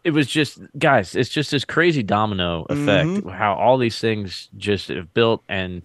[0.04, 3.32] it was just guys it's just this crazy domino effect Mhm.
[3.34, 5.82] how all these things just have built and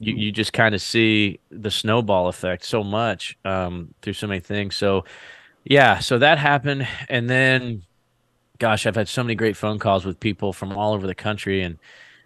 [0.00, 4.40] you, you just kind of see the snowball effect so much um, through so many
[4.40, 5.04] things so
[5.64, 7.82] yeah so that happened and then
[8.64, 11.62] gosh i've had so many great phone calls with people from all over the country
[11.62, 11.78] and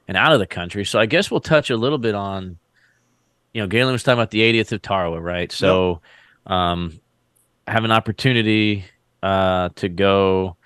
[0.07, 2.59] and out of the country so i guess we'll touch a little bit on
[3.53, 6.01] you know galen was talking about the 80th of tarawa right so
[6.47, 7.01] um
[7.67, 8.85] I have an opportunity
[9.23, 10.57] uh, to go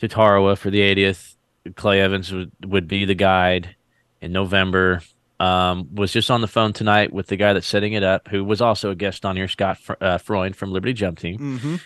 [0.00, 1.34] to Tarawa for the 80th.
[1.76, 3.74] Clay Evans would, would be the guide
[4.20, 5.00] in November.
[5.40, 8.44] Um, was just on the phone tonight with the guy that's setting it up, who
[8.44, 11.38] was also a guest on here, Scott Fr- uh, Freund from Liberty Jump Team.
[11.58, 11.76] hmm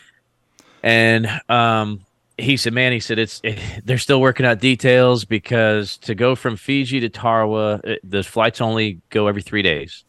[0.83, 2.01] And um,
[2.38, 6.35] he said, "Man, he said it's it, they're still working out details because to go
[6.35, 10.05] from Fiji to Tarawa, it, the flights only go every three days,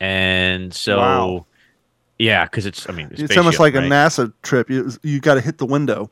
[0.00, 1.46] and so." Wow.
[2.18, 2.88] Yeah, because it's.
[2.88, 3.82] I mean, It's almost like right?
[3.82, 4.70] a NASA trip.
[4.70, 6.08] You you got to hit the window.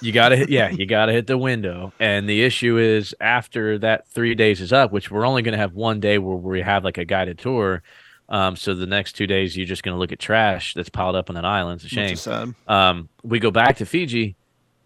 [0.00, 1.92] You gotta hit, yeah, you gotta hit the window.
[2.00, 5.74] And the issue is after that three days is up, which we're only gonna have
[5.74, 7.82] one day where we have like a guided tour.
[8.30, 11.28] Um, so the next two days you're just gonna look at trash that's piled up
[11.30, 11.76] on that island.
[11.82, 12.12] It's a shame.
[12.14, 12.54] is sad.
[12.68, 14.36] Um, we go back to Fiji,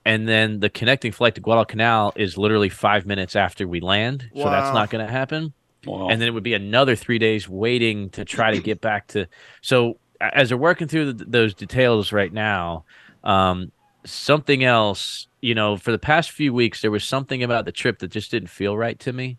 [0.05, 4.31] and then the connecting flight to Guadalcanal is literally five minutes after we land.
[4.35, 5.53] So that's not gonna happen
[5.87, 6.09] Wow.
[6.09, 9.27] and then it would be another three days waiting to try to get back to
[9.61, 12.85] so as they're working through th those details right now
[13.23, 13.71] um,
[14.07, 17.99] something else you know for the past few weeks there was something about the trip
[17.99, 19.37] that just didn't feel right to me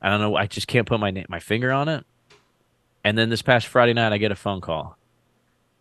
[0.00, 2.04] i don't know i just can't put my na- my finger on it
[3.04, 4.96] and then this past friday night i get a phone call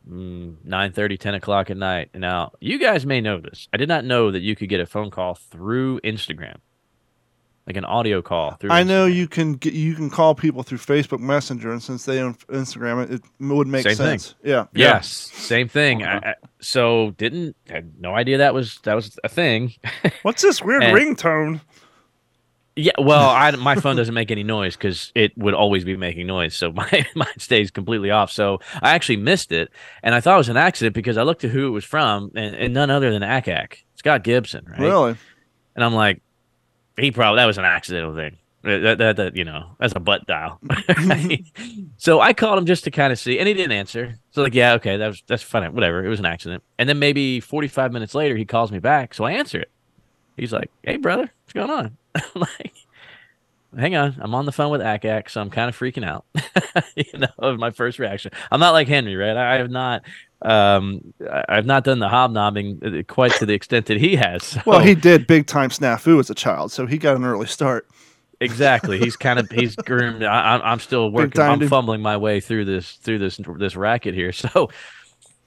[0.09, 4.05] mm, 9 10 o'clock at night now you guys may know this i did not
[4.05, 6.57] know that you could get a phone call through instagram
[7.67, 8.71] like an audio call through.
[8.71, 9.15] I know Instagram.
[9.15, 13.03] you can get, you can call people through Facebook Messenger, and since they own Instagram,
[13.09, 14.19] it, it would make Same thing.
[14.19, 14.35] sense.
[14.43, 14.65] Yeah.
[14.73, 16.03] Yes, same thing.
[16.03, 16.19] Uh-huh.
[16.23, 19.73] I, I, so didn't had no idea that was that was a thing.
[20.23, 21.61] What's this weird And- ringtone?
[22.75, 26.25] Yeah, well, I, my phone doesn't make any noise because it would always be making
[26.25, 28.31] noise, so my mine stays completely off.
[28.31, 31.43] So I actually missed it, and I thought it was an accident because I looked
[31.43, 34.79] at who it was from, and, and none other than ACAC, Scott Gibson, right?
[34.79, 35.15] Really?
[35.75, 36.21] And I'm like,
[36.97, 38.37] he probably that was an accidental thing.
[38.63, 40.57] That, that, that you know, that's a butt dial.
[41.97, 44.19] so I called him just to kind of see, and he didn't answer.
[44.31, 46.03] So like, yeah, okay, that was that's fine, whatever.
[46.03, 46.63] It was an accident.
[46.79, 49.69] And then maybe 45 minutes later, he calls me back, so I answer it.
[50.37, 52.73] He's like, "Hey, brother, what's going on?" I'm like,
[53.77, 56.25] "Hang on, I'm on the phone with ACAC, so I'm kind of freaking out."
[56.95, 58.31] you know, of my first reaction.
[58.51, 59.35] I'm not like Henry, right?
[59.35, 60.03] I have not,
[60.41, 61.13] um,
[61.49, 64.43] I've not done the hobnobbing uh, quite to the extent that he has.
[64.43, 64.61] So.
[64.65, 67.87] Well, he did big time snafu as a child, so he got an early start.
[68.43, 68.99] Exactly.
[68.99, 70.23] He's kind of he's groomed.
[70.23, 71.41] I, I'm I'm still working.
[71.41, 74.31] I'm fumbling my way through this through this this racket here.
[74.43, 74.69] So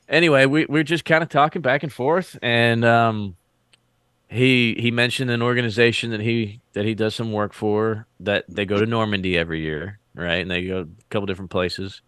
[0.09, 3.37] anyway, we we're just kind of talking back and forth, and um,
[4.29, 8.65] he he mentioned an organization that he that he does some work for that they
[8.65, 10.41] go to Normandy every year, right?
[10.43, 12.03] And they go a couple different places,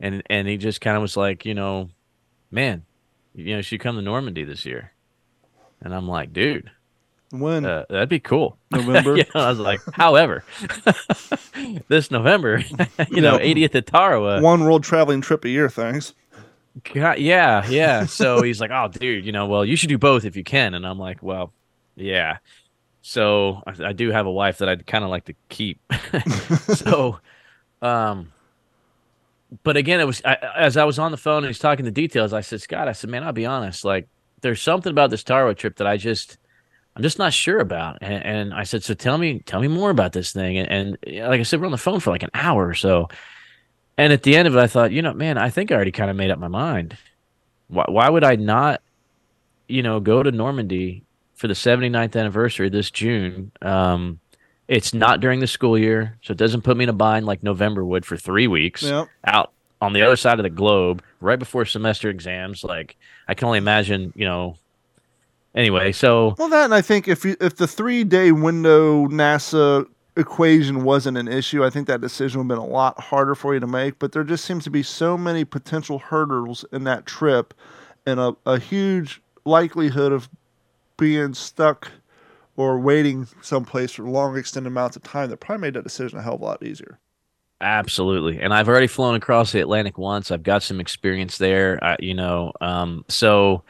[0.00, 1.90] and and he just kind of was like, you know,
[2.50, 2.84] man,
[3.34, 4.92] you know, should come to Normandy this year,
[5.80, 6.70] and I'm like, dude,
[7.30, 8.58] When uh, that'd be cool.
[8.72, 9.16] November.
[9.16, 10.44] you know, I was like, however,
[11.88, 12.58] this November,
[13.10, 14.40] you know, 80th at Tarawa.
[14.42, 16.14] one world traveling trip a year, thanks.
[16.94, 18.06] God, yeah, yeah.
[18.06, 20.74] So he's like, oh, dude, you know, well, you should do both if you can.
[20.74, 21.52] And I'm like, well,
[21.96, 22.38] yeah.
[23.02, 25.80] So I, I do have a wife that I'd kind of like to keep.
[26.74, 27.18] so,
[27.82, 28.32] um,
[29.62, 31.90] but again, it was I, as I was on the phone and he's talking the
[31.90, 32.32] details.
[32.32, 33.84] I said, Scott, I said, man, I'll be honest.
[33.84, 34.08] Like,
[34.40, 36.38] there's something about this Tarawa trip that I just,
[36.96, 37.98] I'm just not sure about.
[38.00, 40.56] And, and I said, so tell me, tell me more about this thing.
[40.58, 43.08] And, and like I said, we're on the phone for like an hour or so.
[43.98, 45.92] And at the end of it, I thought, you know, man, I think I already
[45.92, 46.96] kind of made up my mind.
[47.68, 48.80] Why, why would I not,
[49.68, 51.02] you know, go to Normandy
[51.34, 53.52] for the 79th anniversary this June?
[53.60, 54.18] Um,
[54.68, 57.42] it's not during the school year, so it doesn't put me in a bind like
[57.42, 59.08] November would for three weeks Yep.
[59.26, 59.52] out
[59.82, 62.64] on the other side of the globe right before semester exams.
[62.64, 62.96] Like,
[63.28, 64.56] I can only imagine, you know.
[65.54, 69.86] Anyway, so Well, that and I think if you, if the three day window NASA
[70.16, 73.54] equation wasn't an issue, I think that decision would have been a lot harder for
[73.54, 73.98] you to make.
[73.98, 77.54] But there just seems to be so many potential hurdles in that trip,
[78.06, 80.28] and a, a huge likelihood of
[80.96, 81.90] being stuck
[82.56, 86.22] or waiting someplace for long extended amounts of time that probably made that decision a
[86.22, 86.98] hell of a lot easier.
[87.60, 90.32] Absolutely, and I've already flown across the Atlantic once.
[90.32, 91.78] I've got some experience there.
[91.82, 93.62] I, you know, um, so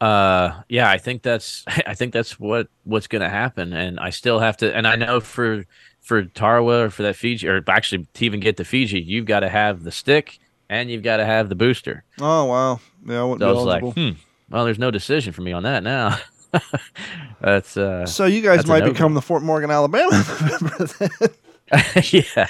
[0.00, 4.10] uh, yeah, I think that's I think that's what what's going to happen, and I
[4.10, 4.74] still have to.
[4.74, 5.64] And I know for
[6.00, 9.40] for Tarawa or for that Fiji, or actually to even get to Fiji, you've got
[9.40, 10.38] to have the stick
[10.70, 12.04] and you've got to have the booster.
[12.20, 14.10] Oh wow, yeah, I wouldn't So I was like, hmm,
[14.48, 16.18] well, there's no decision for me on that now.
[17.40, 20.24] that's uh, so you guys might become the Fort Morgan, Alabama.
[22.10, 22.46] yeah.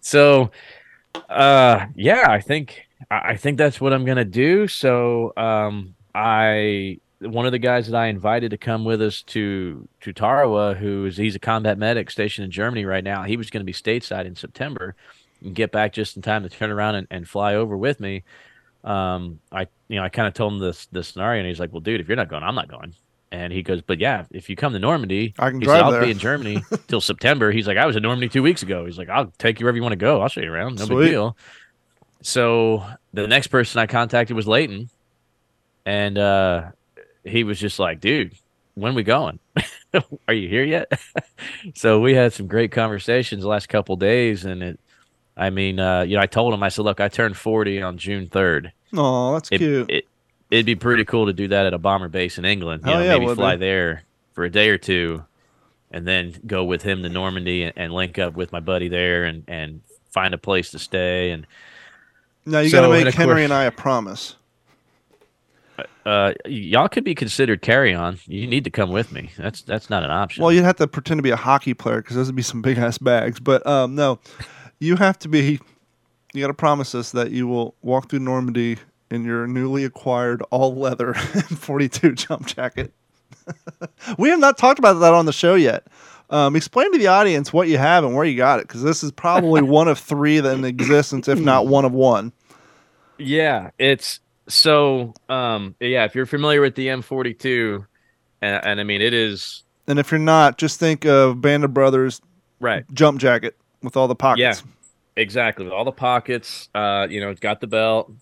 [0.00, 0.50] So,
[1.28, 4.68] uh, yeah, I think I I think that's what I'm gonna do.
[4.68, 9.86] So, um, I one of the guys that I invited to come with us to
[10.00, 13.24] to Tarawa, who is he's a combat medic stationed in Germany right now.
[13.24, 14.94] He was going to be stateside in September
[15.42, 18.24] and get back just in time to turn around and, and fly over with me.
[18.82, 21.70] Um, I you know I kind of told him this this scenario, and he's like,
[21.70, 22.94] "Well, dude, if you're not going, I'm not going."
[23.30, 25.84] And he goes, "But yeah, if you come to Normandy, I can he said, drive
[25.84, 28.62] I'll there." be in Germany till September." He's like, "I was in Normandy two weeks
[28.62, 30.22] ago." He's like, "I'll take you wherever you want to go.
[30.22, 30.78] I'll show you around.
[30.78, 31.04] No Sweet.
[31.04, 31.36] big deal."
[32.22, 34.88] So the next person I contacted was Leighton,
[35.86, 36.64] and uh,
[37.24, 38.34] he was just like, "Dude,
[38.74, 39.38] when we going?
[40.28, 40.92] Are you here yet?"
[41.74, 44.80] so we had some great conversations the last couple days, and it.
[45.38, 47.98] I mean, uh, you know, I told him, I said, "Look, I turned 40 on
[47.98, 48.72] June 3rd.
[48.94, 49.90] Oh, that's It, cute.
[49.90, 50.04] it
[50.50, 52.82] it'd be pretty cool to do that at a bomber base in England.
[52.86, 53.60] You know, yeah, maybe fly be.
[53.60, 55.24] there for a day or two,
[55.90, 59.24] and then go with him to Normandy and, and link up with my buddy there
[59.24, 61.32] and and find a place to stay.
[61.32, 61.46] And
[62.46, 64.36] now you so, got to make Henry course- and I a promise.
[66.06, 68.20] Uh, y'all could be considered carry on.
[68.26, 69.30] You need to come with me.
[69.36, 70.42] That's that's not an option.
[70.42, 72.62] Well, you'd have to pretend to be a hockey player because those would be some
[72.62, 73.40] big ass bags.
[73.40, 74.20] But um, no,
[74.78, 75.58] you have to be.
[76.32, 78.78] You got to promise us that you will walk through Normandy
[79.10, 82.92] in your newly acquired all leather 42 jump jacket.
[84.18, 85.86] we have not talked about that on the show yet.
[86.30, 89.02] Um, explain to the audience what you have and where you got it because this
[89.02, 92.32] is probably one of three that in existence, if not one of one.
[93.18, 97.86] Yeah, it's so um yeah, if you're familiar with the M42
[98.42, 101.72] and, and I mean it is And if you're not, just think of Band of
[101.74, 102.20] Brothers
[102.58, 102.84] Right.
[102.94, 104.62] jump jacket with all the pockets.
[104.64, 104.70] Yeah.
[105.18, 105.64] Exactly.
[105.64, 108.12] With all the pockets, uh, you know, it's got the belt.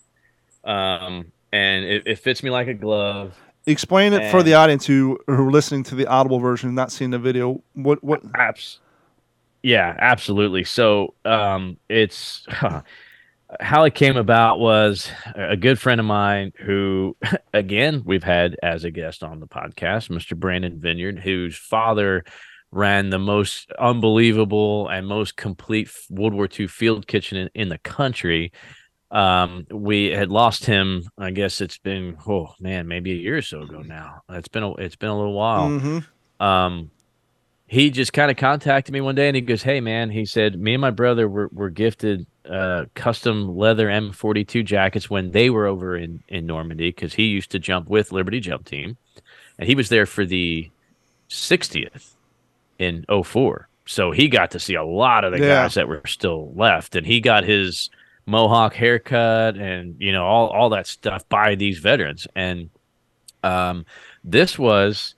[0.63, 3.37] Um, and it, it fits me like a glove.
[3.67, 7.11] Explain it for the audience who who are listening to the audible version, not seeing
[7.11, 7.63] the video.
[7.73, 8.21] What what?
[8.35, 8.81] Abs-
[9.63, 10.65] yeah, absolutely.
[10.65, 12.47] So um, it's
[13.61, 17.17] how it came about was a good friend of mine who,
[17.53, 20.37] again, we've had as a guest on the podcast, Mr.
[20.37, 22.25] Brandon Vineyard, whose father
[22.71, 27.79] ran the most unbelievable and most complete World War II field kitchen in, in the
[27.79, 28.53] country.
[29.11, 31.05] Um, we had lost him.
[31.17, 34.23] I guess it's been oh man, maybe a year or so ago now.
[34.31, 36.07] It's been a, it's been a little while Mhm.
[36.41, 36.91] um
[37.67, 40.59] he just kind of contacted me one day and he goes hey man he said
[40.59, 45.67] me and my brother were, were gifted uh custom leather m42 jackets when they were
[45.67, 48.97] over in in normandy because he used to jump with liberty jump team
[49.59, 50.71] and he was there for the
[51.31, 52.13] 60th
[52.79, 55.63] in 04 so he got to see a lot of the Yeah.
[55.63, 57.91] guys that were still left and he got his
[58.27, 62.71] mohawk haircut and you know all, all that stuff by these veterans and
[63.43, 63.85] um
[64.23, 65.15] this was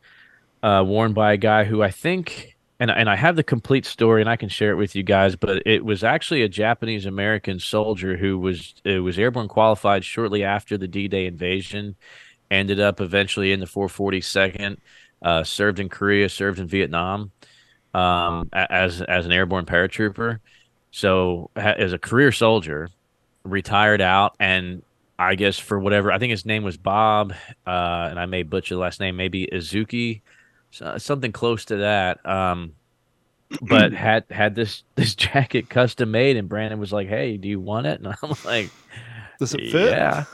[0.62, 4.20] uh, worn by a guy who I think, and and I have the complete story,
[4.20, 5.36] and I can share it with you guys.
[5.36, 10.44] But it was actually a Japanese American soldier who was it was airborne qualified shortly
[10.44, 11.96] after the D-Day invasion.
[12.50, 14.76] Ended up eventually in the 442nd.
[15.22, 17.32] Uh, served in Korea, served in Vietnam,
[17.94, 20.40] um, as as an airborne paratrooper.
[20.90, 22.88] So as a career soldier,
[23.44, 24.82] retired out, and
[25.18, 27.32] I guess for whatever I think his name was Bob,
[27.66, 30.20] uh, and I may butcher the last name, maybe Izuki,
[30.70, 32.24] so- something close to that.
[32.26, 32.74] Um,
[33.62, 37.60] but had had this this jacket custom made, and Brandon was like, "Hey, do you
[37.60, 38.70] want it?" And I'm like,
[39.38, 39.90] Does it fit?
[39.92, 40.24] "Yeah,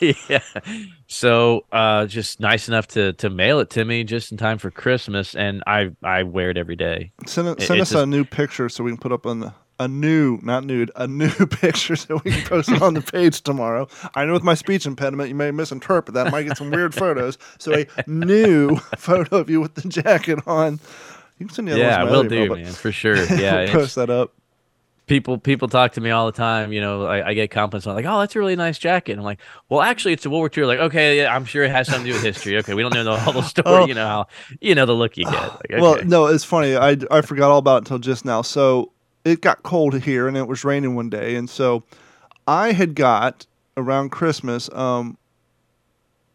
[0.28, 0.62] yeah."
[1.06, 4.70] So, uh, just nice enough to to mail it to me just in time for
[4.70, 7.12] Christmas, and I I wear it every day.
[7.26, 9.26] Send, it, It- send it's us a just- new picture so we can put up
[9.26, 9.52] on the
[9.84, 13.42] a new, not nude, a new picture so we can post it on the page
[13.42, 13.88] tomorrow.
[14.14, 16.26] I know with my speech impediment, you may misinterpret that.
[16.28, 17.38] I Might get some weird photos.
[17.58, 20.80] So a new photo of you with the jacket on.
[21.38, 23.16] You can send the other Yeah, ones will do, email, man, for sure.
[23.16, 24.32] Yeah, we'll post that up.
[25.06, 26.72] people people talk to me all the time.
[26.72, 29.20] You know, I, I get compliments on like, "Oh, that's a really nice jacket." And
[29.20, 31.70] I'm like, "Well, actually, it's a World War II." Like, okay, yeah, I'm sure it
[31.72, 32.56] has something to do with history.
[32.58, 33.66] Okay, we don't know the whole story.
[33.66, 33.86] Oh.
[33.86, 34.26] You know how
[34.60, 35.32] you know the look you get.
[35.52, 35.80] Like, okay.
[35.80, 36.76] Well, no, it's funny.
[36.76, 38.42] I, I forgot all about it until just now.
[38.42, 38.91] So
[39.24, 41.36] it got cold here and it was raining one day.
[41.36, 41.84] And so
[42.46, 43.46] I had got
[43.76, 45.16] around Christmas, um,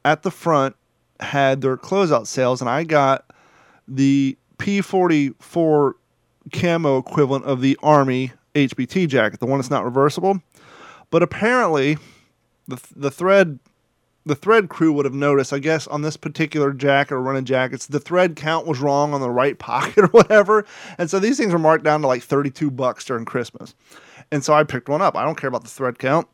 [0.05, 0.75] at the front
[1.19, 3.25] had their closeout sales, and I got
[3.87, 5.93] the P44
[6.53, 10.41] camo equivalent of the Army HBT jacket, the one that's not reversible.
[11.09, 11.97] But apparently,
[12.67, 13.59] the, the thread
[14.27, 17.87] the thread crew would have noticed, I guess, on this particular jacket or running jackets,
[17.87, 20.65] the thread count was wrong on the right pocket or whatever.
[20.97, 23.73] And so these things are marked down to like 32 bucks during Christmas.
[24.31, 25.15] And so I picked one up.
[25.15, 26.27] I don't care about the thread count.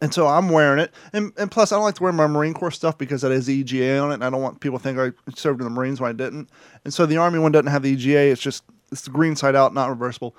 [0.00, 0.92] And so I'm wearing it.
[1.12, 3.48] And, and plus, I don't like to wear my Marine Corps stuff because that has
[3.48, 4.14] EGA on it.
[4.14, 6.50] And I don't want people to think I served in the Marines when I didn't.
[6.84, 8.30] And so the Army one doesn't have the EGA.
[8.30, 10.34] It's just, it's the green side out, not reversible.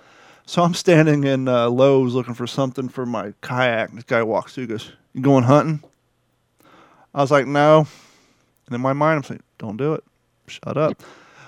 [0.46, 3.92] So I'm standing in uh, Lowe's looking for something for my kayak.
[3.94, 5.82] This guy walks through, goes, You going hunting?
[7.16, 7.88] I was like, no.
[8.68, 10.04] And in my mind, I'm saying, don't do it.
[10.48, 11.02] Shut up.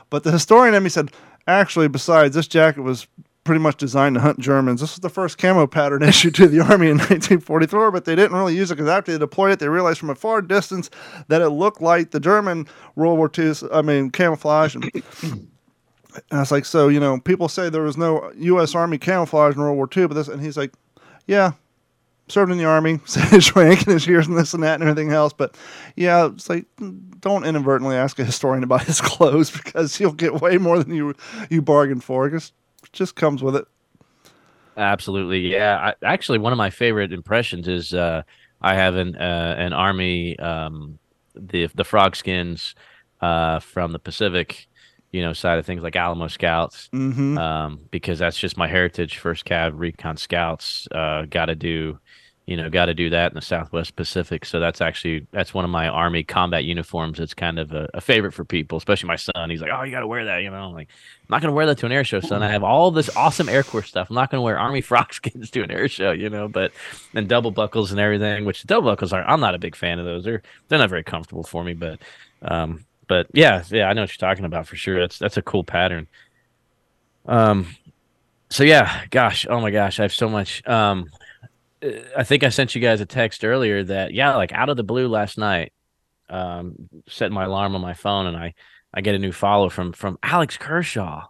[0.09, 1.11] But the historian in me said,
[1.45, 3.05] actually, besides, this jacket was
[3.43, 4.79] pretty much designed to hunt Germans.
[4.79, 8.35] This was the first camo pattern issued to the Army in 1944, but they didn't
[8.35, 10.89] really use it because after they deployed it, they realized from a far distance
[11.27, 12.65] that it looked like the German
[12.95, 14.75] World War II, I mean, camouflage.
[14.75, 14.89] And,
[15.21, 15.47] and
[16.31, 18.73] I was like, so, you know, people say there was no U.S.
[18.73, 20.73] Army camouflage in World War II, but this, and he's like,
[21.25, 21.51] yeah,
[22.29, 24.89] served in the army, said his rank and his years and this and that and
[24.89, 25.33] everything else.
[25.33, 25.55] But
[25.95, 26.65] yeah, it's like
[27.19, 31.13] don't inadvertently ask a historian about his clothes because you'll get way more than you
[31.49, 32.27] you bargained for.
[32.27, 32.53] It just
[32.93, 33.65] just comes with it.
[34.75, 35.93] Absolutely, yeah.
[36.01, 38.21] I, actually, one of my favorite impressions is uh,
[38.61, 40.99] I have an uh, an army um,
[41.35, 42.75] the the frog skins
[43.21, 44.67] uh, from the Pacific,
[45.11, 47.39] you know, side of things like Alamo Scouts, Mm-hmm.
[47.39, 49.17] um, because that's just my heritage.
[49.17, 51.97] First Cav Recon Scouts, uh, got to do,
[52.47, 54.45] you know, got to do that in the Southwest Pacific.
[54.45, 57.19] So that's actually that's one of my Army combat uniforms.
[57.19, 59.49] It's kind of a, a favorite for people, especially my son.
[59.49, 60.55] He's like, "Oh, you got to wear that," you know.
[60.55, 62.41] I'm like, I'm not gonna wear that to an air show, son.
[62.41, 64.09] I have all this awesome Air Corps stuff.
[64.09, 66.47] I'm not gonna wear Army frog skins to an air show, you know.
[66.47, 66.71] But
[67.13, 69.25] and double buckles and everything, which double buckles are.
[69.25, 70.23] I'm not a big fan of those.
[70.23, 71.99] They're they're not very comfortable for me, but
[72.41, 75.01] um, but yeah, yeah, I know what you're talking about for sure.
[75.01, 76.07] That's that's a cool pattern.
[77.25, 77.75] Um,
[78.49, 80.65] so yeah, gosh, oh my gosh, I have so much.
[80.65, 81.09] Um,
[82.15, 84.83] I think I sent you guys a text earlier that yeah, like out of the
[84.83, 85.73] blue last night,
[86.29, 86.75] um,
[87.07, 88.53] set my alarm on my phone and I
[88.93, 91.27] I get a new follow from from Alex Kershaw.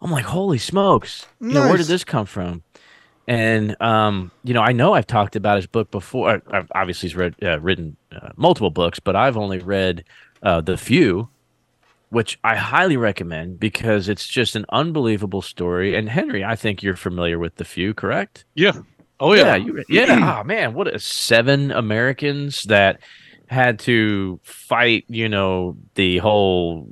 [0.00, 1.26] I'm like, holy smokes!
[1.40, 2.62] You know, where did this come from?
[3.26, 6.42] And um, you know, I know I've talked about his book before.
[6.50, 10.04] I've obviously he's read uh, written uh, multiple books, but I've only read
[10.42, 11.28] uh, the few,
[12.10, 15.96] which I highly recommend because it's just an unbelievable story.
[15.96, 18.44] And Henry, I think you're familiar with the few, correct?
[18.54, 18.82] Yeah.
[19.24, 19.56] Oh yeah.
[19.56, 20.38] you, yeah.
[20.38, 23.00] oh man, what a seven Americans that
[23.46, 25.06] had to fight.
[25.08, 26.88] You know, the whole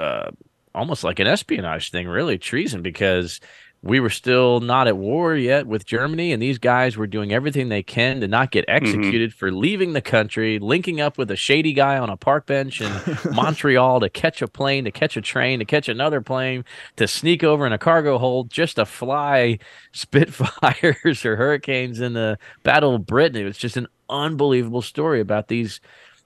[0.00, 0.32] uh,
[0.74, 3.40] almost like an espionage thing, really treason, because
[3.82, 7.70] we were still not at war yet with Germany, and these guys were doing everything
[7.70, 8.84] they can to not get mm-hmm.
[8.84, 12.82] executed for leaving the country, linking up with a shady guy on a park bench
[12.82, 12.92] in
[13.32, 16.64] Montreal to catch a plane, to catch a train, to catch another plane,
[16.96, 19.58] to sneak over in a cargo hold just to fly
[19.92, 23.40] Spitfires or Hurricanes in the Battle of Britain.
[23.40, 25.80] It was just an unbelievable story about these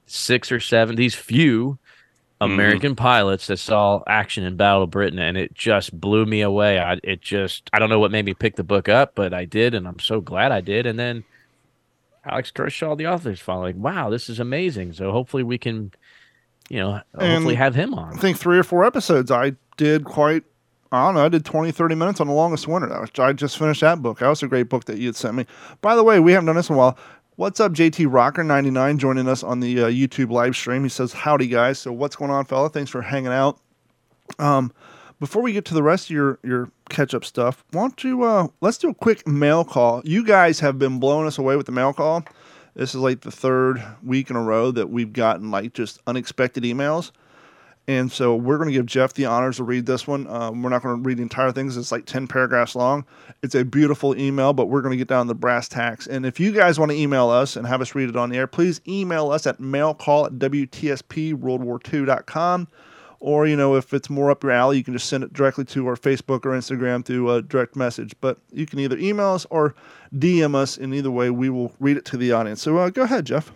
[0.06, 1.78] six or seven, these few
[2.40, 2.52] Mm-hmm.
[2.52, 6.78] American pilots that saw action in Battle of Britain, and it just blew me away.
[6.78, 9.44] I it just I don't know what made me pick the book up, but I
[9.44, 10.84] did, and I'm so glad I did.
[10.84, 11.24] And then
[12.24, 13.80] Alex Kershaw, the author, is following.
[13.80, 14.94] Wow, this is amazing.
[14.94, 15.92] So hopefully we can,
[16.68, 18.14] you know, hopefully have him on.
[18.14, 20.44] I think three or four episodes I did quite
[20.94, 23.06] I don't know, I did 20, 30 minutes on The Longest Winter.
[23.18, 24.20] I just finished that book.
[24.20, 25.44] That was a great book that you had sent me.
[25.80, 26.96] By the way, we haven't done this in a while.
[27.36, 30.84] What's up, JT Rocker99 joining us on the uh, YouTube live stream.
[30.84, 31.80] He says, Howdy, guys.
[31.80, 32.68] So, what's going on, fella?
[32.68, 33.58] Thanks for hanging out.
[34.38, 34.72] Um,
[35.18, 38.46] before we get to the rest of your, your catch up stuff, don't you, uh,
[38.60, 40.00] let's do a quick mail call.
[40.04, 42.24] You guys have been blowing us away with the mail call.
[42.76, 46.62] This is like the third week in a row that we've gotten like just unexpected
[46.62, 47.10] emails.
[47.86, 50.26] And so we're going to give Jeff the honors to read this one.
[50.26, 53.04] Um, we're not going to read the entire thing it's like 10 paragraphs long.
[53.42, 56.06] It's a beautiful email, but we're going to get down to the brass tacks.
[56.06, 58.38] And if you guys want to email us and have us read it on the
[58.38, 62.68] air, please email us at mailcall at WTSPWorldWar2.com.
[63.20, 65.64] Or, you know, if it's more up your alley, you can just send it directly
[65.66, 68.14] to our Facebook or Instagram through a direct message.
[68.20, 69.74] But you can either email us or
[70.14, 70.76] DM us.
[70.76, 72.62] In either way, we will read it to the audience.
[72.62, 73.52] So uh, go ahead, Jeff.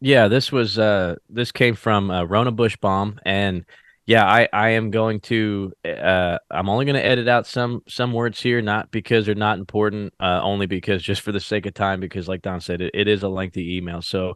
[0.00, 3.64] Yeah, this was uh this came from uh, Rona Bushbaum, and
[4.08, 8.14] yeah, I I am going to uh I'm only going to edit out some some
[8.14, 11.74] words here, not because they're not important, uh, only because just for the sake of
[11.74, 14.00] time, because like Don said, it, it is a lengthy email.
[14.00, 14.32] So,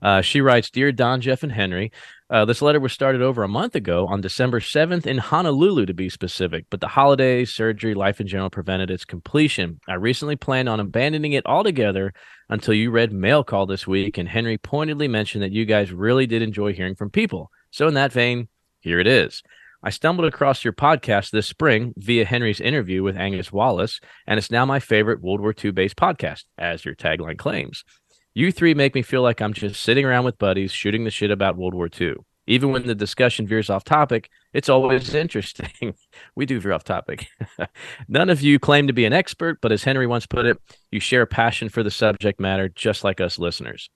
[0.00, 1.90] uh, she writes, "Dear Don, Jeff, and Henry."
[2.30, 5.94] Uh, this letter was started over a month ago on December 7th in Honolulu, to
[5.94, 9.80] be specific, but the holidays, surgery, life in general prevented its completion.
[9.88, 12.12] I recently planned on abandoning it altogether
[12.48, 16.28] until you read Mail Call this week, and Henry pointedly mentioned that you guys really
[16.28, 17.50] did enjoy hearing from people.
[17.72, 18.46] So, in that vein,
[18.86, 19.42] here it is.
[19.82, 24.48] I stumbled across your podcast this spring via Henry's interview with Angus Wallace, and it's
[24.48, 27.82] now my favorite World War II based podcast, as your tagline claims.
[28.32, 31.32] You three make me feel like I'm just sitting around with buddies shooting the shit
[31.32, 32.14] about World War II.
[32.46, 35.96] Even when the discussion veers off topic, it's always interesting.
[36.36, 37.26] we do veer off topic.
[38.08, 40.60] None of you claim to be an expert, but as Henry once put it,
[40.92, 43.90] you share a passion for the subject matter just like us listeners.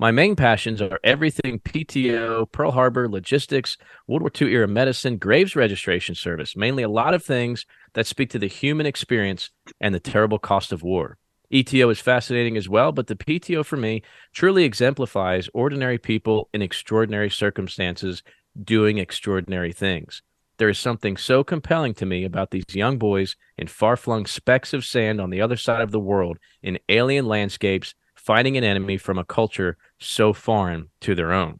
[0.00, 3.76] My main passions are everything PTO, Pearl Harbor, logistics,
[4.06, 8.30] World War II era medicine, graves registration service, mainly a lot of things that speak
[8.30, 11.18] to the human experience and the terrible cost of war.
[11.52, 16.62] ETO is fascinating as well, but the PTO for me truly exemplifies ordinary people in
[16.62, 18.22] extraordinary circumstances
[18.64, 20.22] doing extraordinary things.
[20.56, 24.72] There is something so compelling to me about these young boys in far flung specks
[24.72, 28.98] of sand on the other side of the world in alien landscapes fighting an enemy
[28.98, 31.58] from a culture so foreign to their own.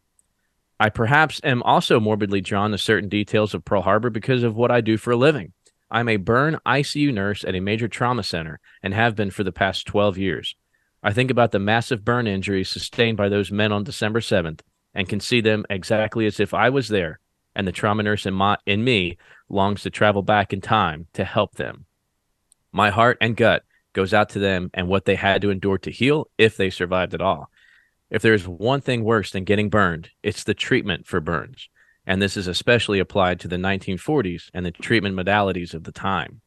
[0.78, 4.70] I perhaps am also morbidly drawn to certain details of Pearl Harbor because of what
[4.70, 5.52] I do for a living.
[5.90, 9.52] I'm a burn ICU nurse at a major trauma center and have been for the
[9.52, 10.54] past 12 years.
[11.02, 14.60] I think about the massive burn injuries sustained by those men on December 7th
[14.94, 17.20] and can see them exactly as if I was there,
[17.54, 19.16] and the trauma nurse in, my, in me
[19.48, 21.86] longs to travel back in time to help them.
[22.70, 25.90] My heart and gut goes out to them and what they had to endure to
[25.90, 27.50] heal if they survived at all.
[28.10, 31.68] If there's one thing worse than getting burned, it's the treatment for burns.
[32.06, 36.40] And this is especially applied to the 1940s and the treatment modalities of the time.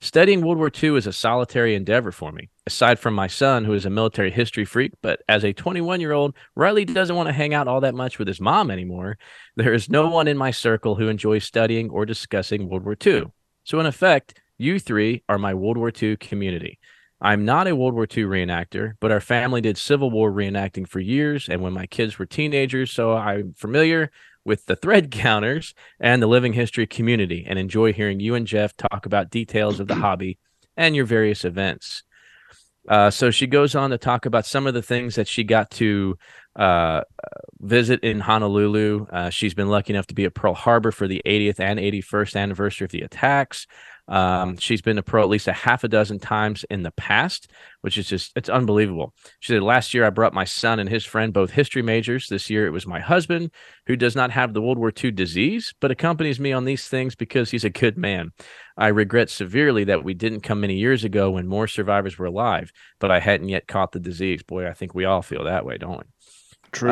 [0.00, 3.72] Studying World War II is a solitary endeavor for me, aside from my son, who
[3.72, 4.92] is a military history freak.
[5.00, 8.18] But as a 21 year old, Riley doesn't want to hang out all that much
[8.18, 9.18] with his mom anymore.
[9.56, 13.24] There is no one in my circle who enjoys studying or discussing World War II.
[13.64, 16.78] So, in effect, you three are my World War II community.
[17.20, 21.00] I'm not a World War II reenactor, but our family did Civil War reenacting for
[21.00, 21.48] years.
[21.48, 24.10] And when my kids were teenagers, so I'm familiar
[24.44, 28.76] with the thread counters and the living history community and enjoy hearing you and Jeff
[28.76, 30.38] talk about details of the hobby
[30.76, 32.02] and your various events.
[32.88, 35.70] Uh, so she goes on to talk about some of the things that she got
[35.72, 36.16] to
[36.54, 37.00] uh,
[37.60, 39.06] visit in Honolulu.
[39.10, 42.36] Uh, she's been lucky enough to be at Pearl Harbor for the 80th and 81st
[42.36, 43.66] anniversary of the attacks.
[44.08, 47.50] Um, she's been a pro at least a half a dozen times in the past,
[47.80, 49.12] which is just it's unbelievable.
[49.40, 52.28] She said last year I brought my son and his friend, both history majors.
[52.28, 53.50] This year it was my husband,
[53.86, 57.14] who does not have the World War II disease, but accompanies me on these things
[57.14, 58.32] because he's a good man.
[58.76, 62.72] I regret severely that we didn't come many years ago when more survivors were alive,
[63.00, 64.42] but I hadn't yet caught the disease.
[64.42, 66.04] Boy, I think we all feel that way, don't we?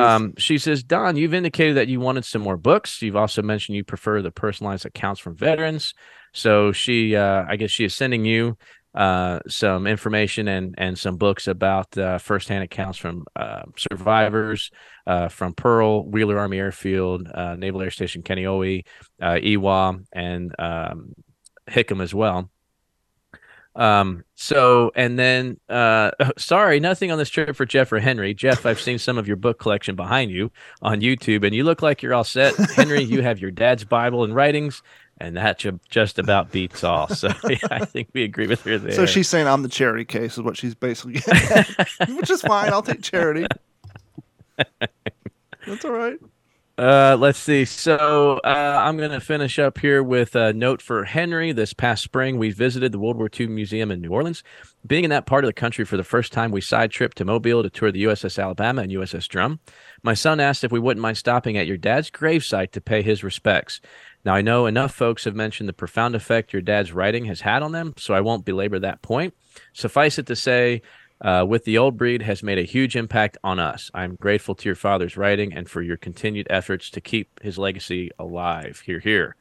[0.03, 3.03] Um, she says, Don, you've indicated that you wanted some more books.
[3.03, 5.95] You've also mentioned you prefer the personalized accounts from veterans.
[6.35, 8.59] So she, uh, I guess, she is sending you
[8.95, 14.71] uh, some information and and some books about uh, firsthand accounts from uh, survivors
[15.07, 18.85] uh, from Pearl, Wheeler Army Airfield, uh, Naval Air Station Kaneohe,
[19.23, 21.15] uh, Ewa, and um,
[21.69, 22.51] Hickam as well.
[23.77, 28.33] Um, so and then uh sorry, nothing on this trip for Jeff or Henry.
[28.33, 31.83] Jeff, I've seen some of your book collection behind you on YouTube, and you look
[31.83, 32.55] like you're all set.
[32.55, 34.83] Henry, you have your dad's Bible and writings,
[35.19, 37.09] and that just about beats all.
[37.09, 38.93] So yeah, I think we agree with her there.
[38.93, 41.15] So she's saying I'm the charity case, is what she's basically
[42.09, 42.73] which is fine.
[42.73, 43.47] I'll take charity.
[44.57, 46.19] That's all right.
[46.77, 47.65] Uh, let's see.
[47.65, 51.53] So uh, I'm going to finish up here with a note for Henry.
[51.53, 54.43] This past spring, we visited the World War II Museum in New Orleans.
[54.85, 57.25] Being in that part of the country for the first time, we side tripped to
[57.25, 59.61] Mobile to tour the USS Alabama and USS Drum.
[60.03, 63.23] My son asked if we wouldn't mind stopping at your dad's gravesite to pay his
[63.23, 63.81] respects.
[64.25, 67.63] Now, I know enough folks have mentioned the profound effect your dad's writing has had
[67.63, 69.35] on them, so I won't belabor that point.
[69.75, 70.83] Suffice it to say,
[71.21, 73.91] uh, with the old breed has made a huge impact on us.
[73.95, 78.11] I'm grateful to your father's writing and for your continued efforts to keep his legacy
[78.19, 78.83] alive.
[78.85, 79.37] Here, here.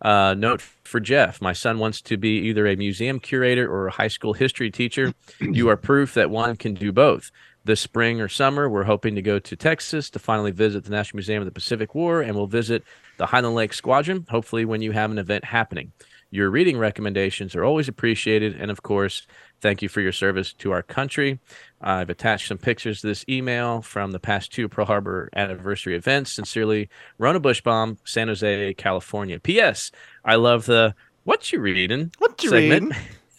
[0.00, 3.92] Uh, note for Jeff My son wants to be either a museum curator or a
[3.92, 5.14] high school history teacher.
[5.40, 7.30] You are proof that one can do both.
[7.64, 11.18] This spring or summer, we're hoping to go to Texas to finally visit the National
[11.18, 12.82] Museum of the Pacific War and we'll visit
[13.18, 15.92] the Highland Lake Squadron, hopefully, when you have an event happening.
[16.32, 18.56] Your reading recommendations are always appreciated.
[18.58, 19.26] And of course,
[19.60, 21.38] thank you for your service to our country.
[21.80, 26.32] I've attached some pictures to this email from the past two Pearl Harbor anniversary events.
[26.32, 29.38] Sincerely, Rona Bushbaum, San Jose, California.
[29.38, 29.90] P.S.
[30.24, 32.94] I love the what you reading What you segment.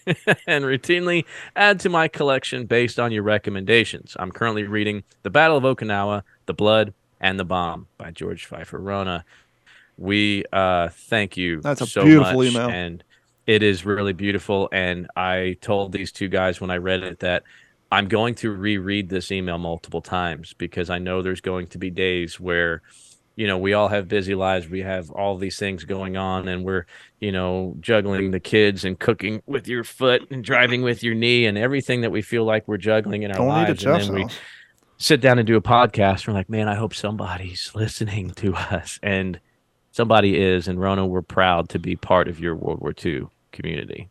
[0.06, 0.36] reading?
[0.48, 1.26] and routinely
[1.56, 4.16] add to my collection based on your recommendations.
[4.20, 8.80] I'm currently reading The Battle of Okinawa, The Blood, and the Bomb by George Feifer
[8.84, 9.24] Rona.
[9.98, 12.70] We uh, thank you That's a so beautiful much, email.
[12.70, 13.04] and
[13.46, 14.70] it is really beautiful.
[14.72, 17.44] And I told these two guys when I read it that
[17.92, 21.92] I'm going to reread this email multiple times because I know there's going to be
[21.92, 22.82] days where,
[23.36, 24.68] you know, we all have busy lives.
[24.68, 26.86] We have all these things going on, and we're,
[27.20, 31.46] you know, juggling the kids and cooking with your foot and driving with your knee
[31.46, 33.86] and everything that we feel like we're juggling in our Don't lives.
[33.86, 34.28] And then we
[34.98, 36.28] sit down and do a podcast.
[36.28, 39.00] We're like, man, I hope somebody's listening to us.
[39.04, 39.40] And
[39.94, 40.68] somebody is.
[40.68, 44.10] And Rona, we're proud to be part of your World War II community.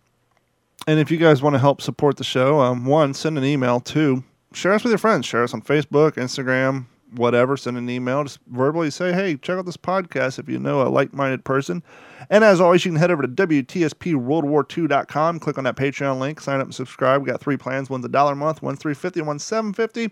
[0.87, 3.81] And if you guys want to help support the show, um, one, send an email.
[3.81, 5.27] Two, share us with your friends.
[5.27, 7.57] Share us on Facebook, Instagram, whatever.
[7.57, 8.25] Send an email.
[8.25, 11.85] Just verbally say, hey, check out this podcast if you know a like minded person.
[12.31, 15.39] And as always, you can head over to WTSPWorldWar2.com.
[15.39, 17.23] Click on that Patreon link, sign up and subscribe.
[17.23, 17.89] We got three plans.
[17.91, 20.11] One's a dollar a month, one's three fifty, and one's seven fifty.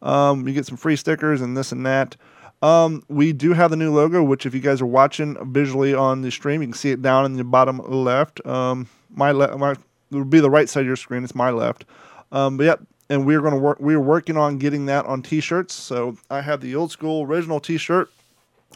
[0.00, 2.16] Um, you get some free stickers and this and that.
[2.62, 6.22] Um, we do have the new logo, which if you guys are watching visually on
[6.22, 8.44] the stream, you can see it down in the bottom left.
[8.46, 9.78] Um, my left, my it
[10.10, 11.24] would be the right side of your screen.
[11.24, 11.84] It's my left.
[12.30, 13.78] Um, but yep, and we're gonna work.
[13.80, 15.74] We're working on getting that on T-shirts.
[15.74, 18.10] So I have the old school original T-shirt.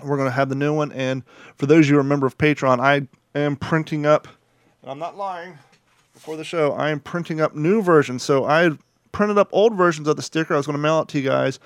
[0.03, 0.93] We're gonna have the new one.
[0.93, 1.23] And
[1.57, 3.07] for those of you who are a member of Patreon, I
[3.39, 4.27] am printing up.
[4.83, 5.59] And I'm not lying.
[6.13, 8.23] Before the show, I am printing up new versions.
[8.23, 8.71] So I
[9.13, 10.55] printed up old versions of the sticker.
[10.55, 11.61] I was gonna mail it to you guys.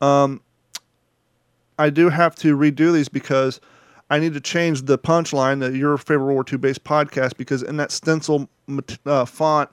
[0.00, 0.40] Um,
[1.78, 3.60] I do have to redo these because
[4.10, 7.62] I need to change the punchline, the Your Favorite World War II based podcast, because
[7.62, 8.48] in that stencil
[9.06, 9.70] uh, font,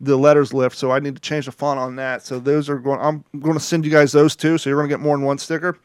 [0.00, 0.76] the letters lift.
[0.76, 2.22] So I need to change the font on that.
[2.22, 3.00] So those are going.
[3.00, 4.58] I'm going to send you guys those too.
[4.58, 5.78] So you're going to get more than one sticker.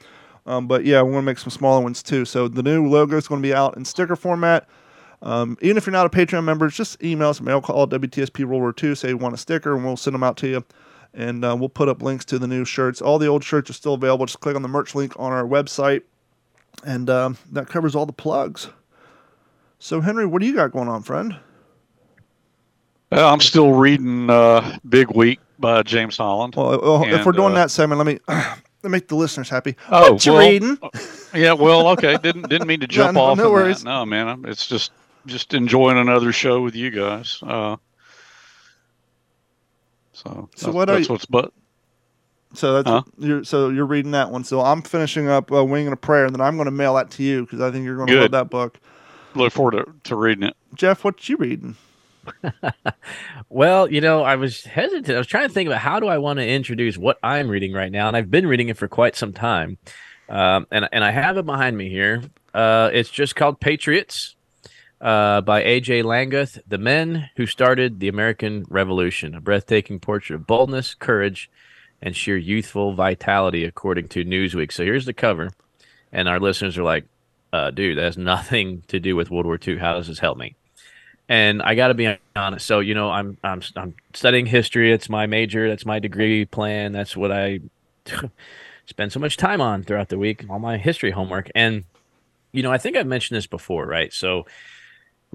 [0.45, 2.23] Um, but yeah, we want to make some smaller ones too.
[2.25, 4.67] So the new logo is going to be out in sticker format.
[5.21, 8.61] Um, even if you're not a Patreon member, just email us, mail call WTSP World
[8.61, 10.63] War II, say you want a sticker, and we'll send them out to you.
[11.15, 13.01] And uh, we'll put up links to the new shirts.
[13.01, 14.25] All the old shirts are still available.
[14.25, 16.01] Just click on the merch link on our website,
[16.85, 18.67] and um, that covers all the plugs.
[19.79, 21.37] So Henry, what do you got going on, friend?
[23.11, 26.55] Well, I'm still reading uh, Big Week by James Holland.
[26.55, 29.75] Well, well if we're doing uh, that segment, let me let make the listeners happy.
[29.89, 30.77] Oh, what you well, reading?
[31.33, 32.17] Yeah, well, okay.
[32.17, 33.37] Didn't didn't mean to jump no- off.
[33.37, 33.83] no on worries.
[33.83, 33.89] That.
[33.89, 34.43] No, man.
[34.47, 34.91] It's just
[35.25, 37.39] just enjoying another show with you guys.
[37.41, 37.77] Uh,
[40.15, 41.51] So, So that's, what are that's you- what's but
[42.53, 43.03] So that's Huh?
[43.17, 44.43] you're so you're reading that one.
[44.45, 46.95] So I'm finishing up uh, Wing and a Prayer, and then I'm going to mail
[46.95, 48.79] that to you because I think you're going to love that book.
[49.35, 50.55] look forward to, to reading it.
[50.73, 51.75] Jeff, what you reading?
[53.49, 55.09] Well, you know, I was hesitant.
[55.09, 57.71] I was trying to think about how do I want to introduce what I'm reading
[57.73, 59.77] right now, and I've been reading it for quite some time,
[60.27, 62.23] um, and and I have it behind me here.
[62.53, 64.34] Uh, it's just called Patriots
[65.01, 66.03] uh, by A.J.
[66.03, 71.49] Langguth, the men who started the American Revolution, a breathtaking portrait of boldness, courage,
[72.01, 74.71] and sheer youthful vitality, according to Newsweek.
[74.71, 75.49] So here's the cover,
[76.11, 77.05] and our listeners are like,
[77.53, 79.77] uh, "Dude, that has nothing to do with World War II.
[79.77, 80.55] How does this help me?"
[81.27, 82.65] and I got to be honest.
[82.65, 84.91] So you know, I'm I'm I'm studying history.
[84.91, 85.67] It's my major.
[85.67, 86.91] That's my degree plan.
[86.91, 87.61] That's what I
[88.85, 90.45] spend so much time on throughout the week.
[90.49, 91.85] All my history homework, and
[92.51, 94.13] you know, I think I've mentioned this before, right?
[94.13, 94.45] So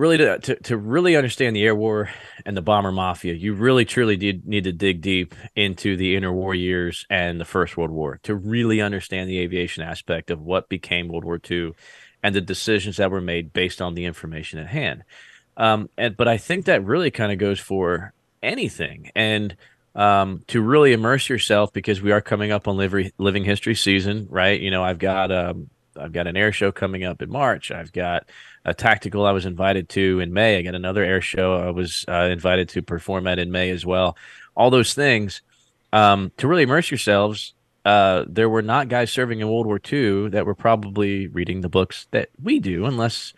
[0.00, 2.10] really to, to, to really understand the air war
[2.44, 6.58] and the bomber mafia you really truly did need to dig deep into the interwar
[6.58, 11.08] years and the first world war to really understand the aviation aspect of what became
[11.08, 11.72] world war ii
[12.22, 15.04] and the decisions that were made based on the information at hand
[15.60, 19.54] um, and but I think that really kind of goes for anything, and
[19.94, 24.26] um, to really immerse yourself because we are coming up on living living history season,
[24.30, 24.58] right?
[24.58, 27.70] You know, I've got um, I've got an air show coming up in March.
[27.70, 28.28] I've got
[28.64, 30.58] a tactical I was invited to in May.
[30.58, 33.84] I got another air show I was uh, invited to perform at in May as
[33.86, 34.16] well.
[34.54, 35.42] All those things
[35.92, 37.54] um, to really immerse yourselves.
[37.84, 41.68] Uh, there were not guys serving in World War II that were probably reading the
[41.68, 43.32] books that we do, unless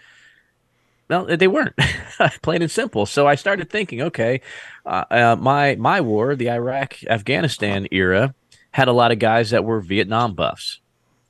[1.08, 1.76] no, they weren't.
[2.42, 3.06] Plain and simple.
[3.06, 4.40] So I started thinking, okay,
[4.86, 8.34] uh, uh, my my war, the Iraq Afghanistan era,
[8.72, 10.80] had a lot of guys that were Vietnam buffs,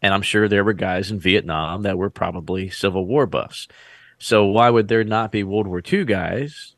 [0.03, 3.69] and I'm sure there were guys in Vietnam that were probably Civil War buffs.
[4.19, 6.75] So why would there not be World War II guys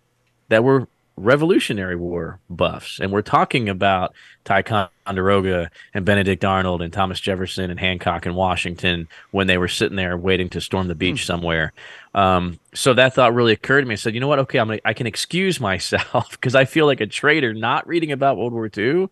[0.48, 3.00] that were Revolutionary War buffs?
[3.00, 4.14] And we're talking about
[4.44, 9.96] Ticonderoga and Benedict Arnold and Thomas Jefferson and Hancock and Washington when they were sitting
[9.96, 11.72] there waiting to storm the beach somewhere.
[12.14, 13.94] Um, so that thought really occurred to me.
[13.94, 14.38] I said, you know what?
[14.40, 18.12] Okay, I'm gonna, I can excuse myself because I feel like a traitor not reading
[18.12, 19.08] about World War II,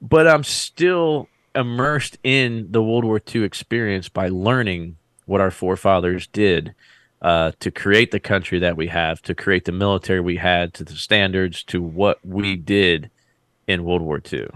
[0.00, 4.96] but I'm still immersed in the World War II experience by learning
[5.26, 6.74] what our forefathers did
[7.22, 10.84] uh, to create the country that we have, to create the military we had, to
[10.84, 13.10] the standards, to what we did
[13.66, 14.48] in World War II.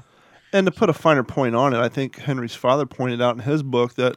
[0.53, 3.43] And to put a finer point on it, I think Henry's father pointed out in
[3.43, 4.17] his book that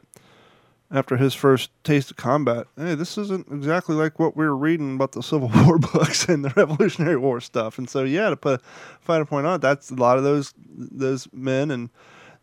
[0.90, 4.94] after his first taste of combat, hey, this isn't exactly like what we were reading
[4.94, 7.78] about the Civil War books and the Revolutionary War stuff.
[7.78, 8.62] And so, yeah, to put a
[9.00, 11.88] finer point on it, that's a lot of those those men, and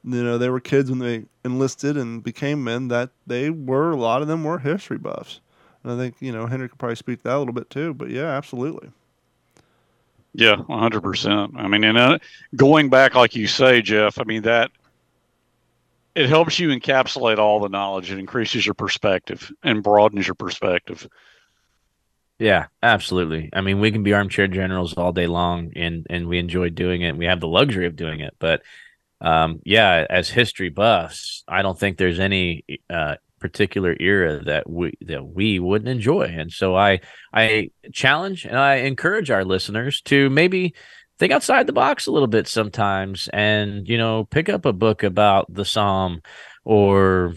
[0.04, 2.88] you know, they were kids when they enlisted and became men.
[2.88, 5.42] That they were a lot of them were history buffs.
[5.84, 7.94] And I think you know Henry could probably speak to that a little bit too.
[7.94, 8.90] But yeah, absolutely.
[10.34, 11.54] Yeah, one hundred percent.
[11.58, 12.20] I mean, and uh,
[12.56, 14.20] going back, like you say, Jeff.
[14.20, 14.72] I mean that
[16.16, 18.12] it helps you encapsulate all the knowledge.
[18.12, 21.08] It increases your perspective and broadens your perspective.
[22.40, 23.50] Yeah, absolutely.
[23.54, 27.02] I mean, we can be armchair generals all day long, and and we enjoy doing
[27.02, 27.10] it.
[27.10, 28.36] And we have the luxury of doing it.
[28.40, 28.64] But
[29.22, 34.94] um, yeah, as history buffs, I don't think there's any uh, particular era that we
[35.02, 36.24] that we wouldn't enjoy.
[36.24, 37.02] And so I
[37.34, 40.74] I challenge and I encourage our listeners to maybe
[41.18, 45.04] think outside the box a little bit sometimes, and you know, pick up a book
[45.04, 46.22] about the Somme
[46.64, 47.36] or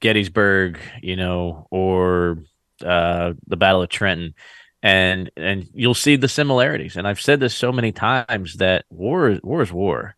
[0.00, 2.38] Gettysburg, you know, or
[2.84, 4.34] uh, the Battle of Trenton,
[4.82, 6.96] and and you'll see the similarities.
[6.96, 10.16] And I've said this so many times that war war is war.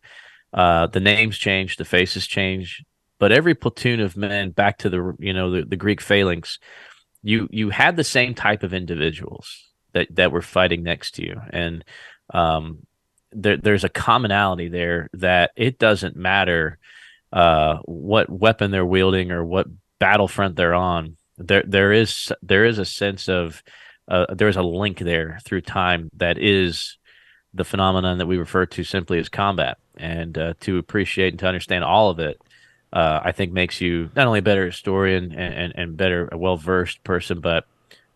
[0.53, 2.83] Uh, the names change, the faces change,
[3.19, 6.59] but every platoon of men, back to the you know the, the Greek phalanx,
[7.23, 11.41] you you had the same type of individuals that that were fighting next to you,
[11.49, 11.83] and
[12.33, 12.85] um,
[13.31, 16.77] there, there's a commonality there that it doesn't matter
[17.31, 19.67] uh, what weapon they're wielding or what
[19.99, 21.17] battlefront they're on.
[21.37, 23.63] There there is there is a sense of
[24.07, 26.97] uh, there's a link there through time that is
[27.55, 31.47] the phenomenon that we refer to simply as combat and uh, to appreciate and to
[31.47, 32.41] understand all of it
[32.93, 36.37] uh, i think makes you not only a better historian and, and, and better a
[36.37, 37.65] well-versed person but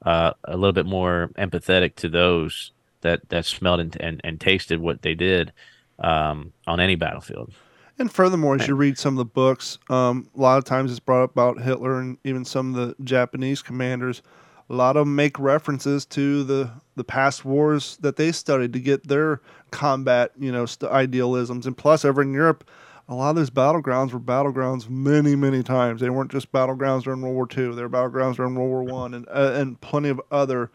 [0.05, 2.71] uh, a little bit more empathetic to those
[3.01, 5.51] that that smelled and, and, and tasted what they did
[5.99, 7.51] um, on any battlefield
[7.99, 10.99] And furthermore, as you read some of the books, um, a lot of times it's
[10.99, 14.21] brought up about Hitler and even some of the Japanese commanders.
[14.69, 18.79] A lot of them make references to the the past wars that they studied to
[18.79, 19.41] get their
[19.71, 21.65] combat, you know, st- idealisms.
[21.65, 22.67] And plus, over in Europe,
[23.07, 26.01] a lot of those battlegrounds were battlegrounds many, many times.
[26.01, 27.75] They weren't just battlegrounds during World War II.
[27.75, 30.69] They were battlegrounds during World War One and uh, and plenty of other,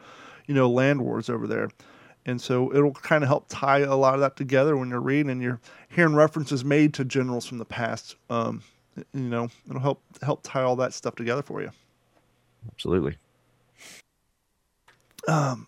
[0.46, 1.68] you know, land wars over there.
[2.24, 5.30] And so it'll kind of help tie a lot of that together when you're reading
[5.30, 8.14] and you're hearing references made to generals from the past.
[8.30, 8.62] Um,
[8.96, 11.70] you know, it'll help help tie all that stuff together for you.
[12.72, 13.16] Absolutely.
[15.28, 15.66] Um,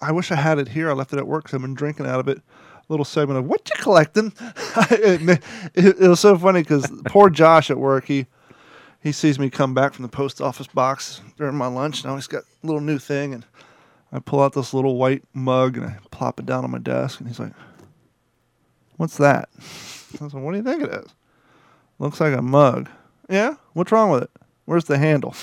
[0.00, 0.90] I wish I had it here.
[0.90, 2.40] I left it at work because I've been drinking out of it.
[2.88, 4.32] Little segment of what you collecting.
[4.40, 5.40] it,
[5.74, 8.26] it, it was so funny because poor Josh at work, he
[9.02, 12.04] he sees me come back from the post office box during my lunch.
[12.04, 13.44] Now he's got a little new thing, and
[14.12, 17.18] I pull out this little white mug and I plop it down on my desk,
[17.18, 17.52] and he's like,
[18.96, 19.48] "What's that?"
[20.20, 21.12] I was like, "What do you think it is?"
[21.98, 22.88] Looks like a mug.
[23.28, 23.54] Yeah.
[23.72, 24.30] What's wrong with it?
[24.64, 25.34] Where's the handle?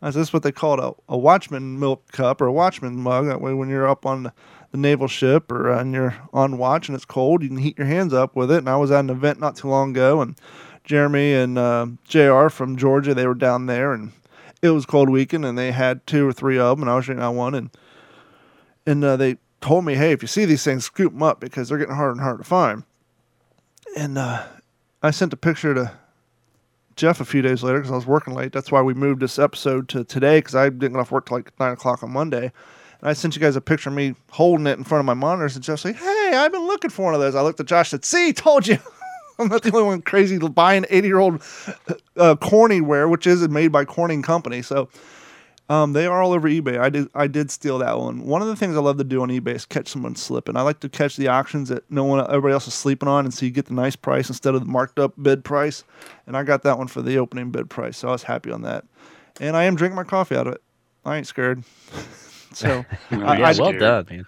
[0.00, 2.96] I this is what they call it a, a watchman milk cup or a watchman
[2.96, 3.26] mug.
[3.26, 4.32] That way, when you're up on the,
[4.70, 7.78] the naval ship or uh, and you're on watch and it's cold, you can heat
[7.78, 8.58] your hands up with it.
[8.58, 10.36] And I was at an event not too long ago, and
[10.84, 12.48] Jeremy and uh, Jr.
[12.48, 14.12] from Georgia, they were down there, and
[14.62, 17.06] it was cold weekend, and they had two or three of them, and I was
[17.06, 17.70] drinking out one, and
[18.86, 21.68] and uh, they told me, hey, if you see these things, scoop them up because
[21.68, 22.84] they're getting harder and harder to find.
[23.96, 24.46] And uh,
[25.02, 25.92] I sent a picture to
[26.98, 28.52] Jeff a few days later because I was working late.
[28.52, 31.38] That's why we moved this episode to today because I didn't get off work till
[31.38, 32.52] like nine o'clock on Monday.
[33.00, 35.14] And I sent you guys a picture of me holding it in front of my
[35.14, 37.66] monitors, and Jeff's like, "Hey, I've been looking for one of those." I looked at
[37.66, 38.78] Josh and said, "See, told you."
[39.38, 41.34] I'm not the only one crazy buying 80 year old
[42.16, 44.62] uh, Corningware, which is made by Corning Company.
[44.62, 44.88] So
[45.68, 46.78] um, they are all over eBay.
[46.78, 48.24] I did I did steal that one.
[48.26, 50.56] One of the things I love to do on eBay is catch someone slipping.
[50.56, 53.34] I like to catch the auctions that no one everybody else is sleeping on, and
[53.34, 55.84] so you get the nice price instead of the marked up bid price.
[56.26, 58.62] And I got that one for the opening bid price, so I was happy on
[58.62, 58.84] that.
[59.40, 60.62] And I am drinking my coffee out of it.
[61.04, 61.62] I ain't scared.
[62.54, 64.26] so I, yeah, well done, man.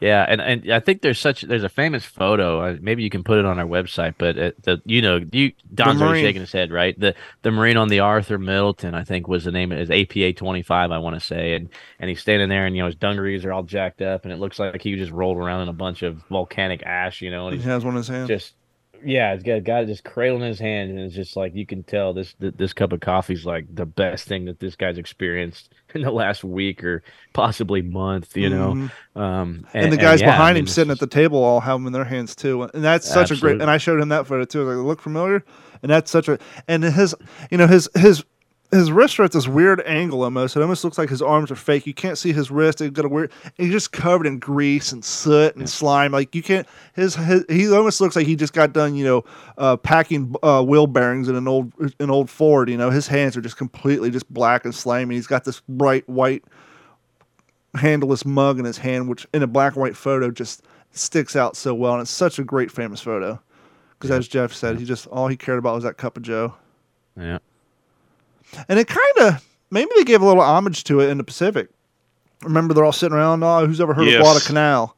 [0.00, 2.60] Yeah, and, and I think there's such there's a famous photo.
[2.60, 6.00] Uh, maybe you can put it on our website, but the you know you Don's
[6.00, 6.98] already shaking his head, right?
[6.98, 9.72] The the Marine on the Arthur Middleton, I think was the name.
[9.72, 12.86] Is APA 25, I want to say, and and he's standing there, and you know
[12.86, 15.68] his dungarees are all jacked up, and it looks like he just rolled around in
[15.68, 17.48] a bunch of volcanic ash, you know.
[17.48, 18.28] And he has one in his hand.
[18.28, 18.54] Just
[19.04, 21.82] yeah, he's got a guy just cradling his hand, and it's just like you can
[21.82, 25.72] tell this this cup of coffee is like the best thing that this guy's experienced
[25.94, 28.74] in the last week or possibly month, you know.
[28.74, 29.20] Mm-hmm.
[29.20, 31.42] Um, and, and, the guys and, yeah, behind I mean, him sitting at the table
[31.42, 33.36] all have them in their hands too, and that's such absolutely.
[33.36, 33.62] a great.
[33.62, 34.64] And I showed him that photo too.
[34.64, 35.44] like, look familiar,
[35.82, 36.38] and that's such a
[36.68, 37.14] and his
[37.50, 38.24] you know his his
[38.70, 40.56] his wrists are at this weird angle almost.
[40.56, 41.86] It almost looks like his arms are fake.
[41.86, 42.78] You can't see his wrist.
[42.78, 43.32] He's got a weird.
[43.56, 45.66] He's just covered in grease and soot and yeah.
[45.66, 46.12] slime.
[46.12, 46.66] Like you can't.
[46.94, 48.94] His, his he almost looks like he just got done.
[48.94, 49.24] You know,
[49.58, 52.68] uh, packing uh, wheel bearings in an old an old Ford.
[52.68, 55.16] You know, his hands are just completely just black and slimy.
[55.16, 56.44] He's got this bright white
[57.74, 60.62] handleless mug in his hand, which in a black and white photo just
[60.92, 61.94] sticks out so well.
[61.94, 63.40] And it's such a great famous photo.
[63.98, 64.16] Because yeah.
[64.16, 66.54] as Jeff said, he just all he cared about was that cup of Joe.
[67.18, 67.38] Yeah.
[68.68, 71.68] And it kind of maybe they gave a little homage to it in the Pacific.
[72.42, 73.42] Remember, they're all sitting around.
[73.42, 74.16] Oh, who's ever heard yes.
[74.16, 74.96] of Guadalcanal?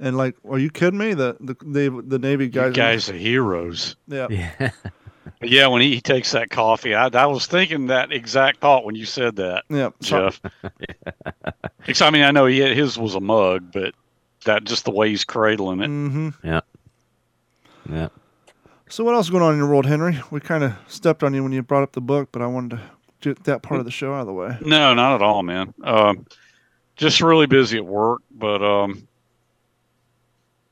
[0.00, 1.14] And like, are you kidding me?
[1.14, 3.96] The the the, the Navy guys, you guys are heroes.
[4.08, 4.70] Yeah, yeah.
[5.42, 8.96] yeah, when he, he, takes that coffee, I, I was thinking that exact thought when
[8.96, 9.64] you said that.
[9.68, 10.40] Yeah, Jeff.
[12.00, 13.94] I mean, I know he his was a mug, but
[14.44, 15.88] that just the way he's cradling it.
[15.88, 16.46] Mm-hmm.
[16.46, 16.60] Yeah.
[17.88, 18.08] Yeah.
[18.92, 20.20] So what else is going on in your world, Henry?
[20.30, 22.76] We kind of stepped on you when you brought up the book, but I wanted
[22.76, 22.82] to
[23.22, 24.58] get that part of the show out of the way.
[24.60, 25.72] No, not at all, man.
[25.82, 26.26] Um,
[26.96, 29.08] just really busy at work, but um,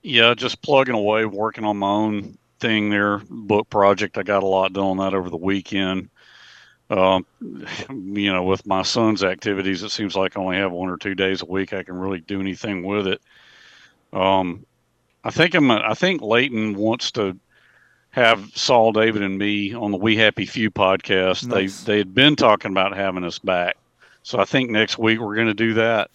[0.03, 4.19] yeah, just plugging away, working on my own thing there, book project.
[4.19, 6.11] I got a lot done on that over the weekend.
[6.91, 7.25] Um,
[7.89, 11.15] you know, with my son's activities, it seems like I only have one or two
[11.15, 13.23] days a week I can really do anything with it.
[14.13, 14.67] Um,
[15.25, 15.71] I think I'm.
[15.71, 17.39] I think Leighton wants to
[18.11, 21.47] have Saul, David, and me on the We Happy Few podcast.
[21.47, 21.83] Nice.
[21.83, 23.77] They they had been talking about having us back,
[24.23, 26.11] so I think next week we're going to do that.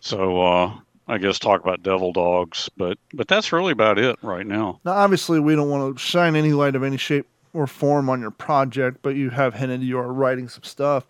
[0.00, 0.74] So uh,
[1.06, 4.80] I guess talk about Devil Dogs, but but that's really about it right now.
[4.84, 8.20] Now, obviously, we don't want to shine any light of any shape or form on
[8.20, 11.06] your project, but you have hinted you are writing some stuff.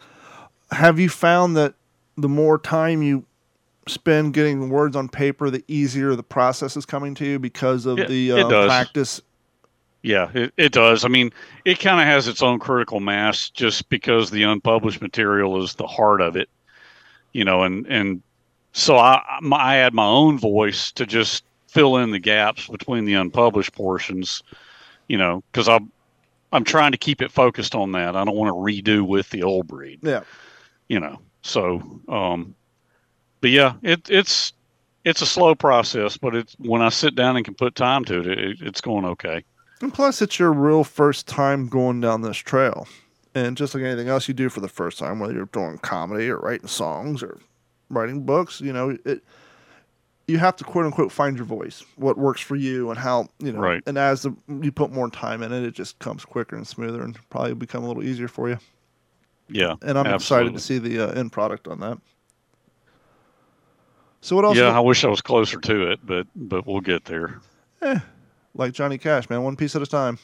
[0.72, 1.74] Have you found that
[2.16, 3.24] the more time you
[3.86, 7.99] spend getting words on paper, the easier the process is coming to you because of
[7.99, 9.20] it, the uh, practice
[10.05, 11.07] yeah, it, it does.
[11.07, 11.32] I mean,
[11.64, 15.86] it kind of has its own critical mass just because the unpublished material is the
[15.86, 16.50] heart of it,
[17.32, 18.22] you know, and, and
[18.72, 23.14] so I, I add my own voice to just fill in the gaps between the
[23.14, 24.42] unpublished portions,
[25.09, 25.90] you know, because I'm,
[26.52, 28.14] I'm trying to keep it focused on that.
[28.14, 30.00] I don't want to redo with the old breed.
[30.02, 30.24] Yeah.
[30.86, 31.80] You know, so,
[32.11, 32.55] um,
[33.40, 34.52] but yeah, it, it's,
[35.02, 38.20] it's a slow process, but it's when I sit down and can put time to
[38.20, 39.44] it, it it's going okay.
[39.85, 42.89] And plus, it's your real first time going down this trail.
[43.35, 46.30] And just like anything else you do for the first time, whether you're doing comedy
[46.30, 47.39] or writing songs or
[47.91, 49.22] writing books, you know, it
[50.26, 53.53] you have to quote unquote find your voice, what works for you, and how you
[53.53, 53.61] know.
[53.61, 53.82] Right.
[53.87, 57.03] And as the, you put more time in it, it just comes quicker and smoother,
[57.03, 58.57] and probably become a little easier for you.
[59.51, 59.74] Yeah.
[59.82, 60.14] And I'm absolutely.
[60.14, 61.99] excited to see the uh, end product on that.
[64.22, 64.57] So what else?
[64.57, 67.43] Yeah, I wish I was closer to it, but but we'll get there.
[68.55, 70.18] Like Johnny Cash, man, one piece at a time.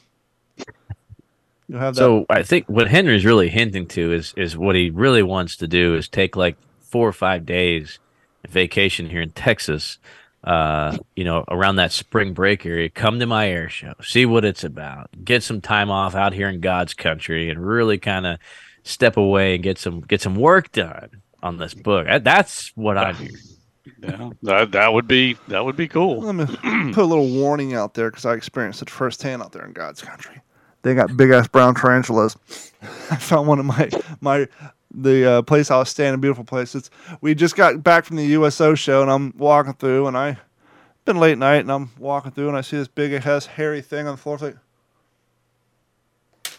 [1.69, 2.01] You'll have that.
[2.01, 5.69] So I think what Henry's really hinting to is is what he really wants to
[5.69, 7.99] do is take like four or five days
[8.49, 9.99] vacation here in Texas,
[10.43, 12.89] uh, you know, around that spring break area.
[12.89, 16.49] Come to my air show, see what it's about, get some time off out here
[16.49, 18.39] in God's country, and really kind of
[18.83, 22.07] step away and get some get some work done on this book.
[22.23, 23.29] That's what I do.
[24.03, 26.21] Yeah, that that would be that would be cool.
[26.21, 26.47] Let me
[26.93, 30.03] put a little warning out there because I experienced it firsthand out there in God's
[30.03, 30.41] country.
[30.83, 32.37] They got big ass brown tarantulas.
[33.11, 34.49] I found one of my my
[34.93, 36.75] the uh, place I was staying, a beautiful place.
[36.75, 40.39] It's we just got back from the USO show, and I'm walking through, and I
[41.05, 44.07] been late night, and I'm walking through, and I see this big ass hairy thing
[44.07, 44.35] on the floor.
[44.37, 44.57] It's like,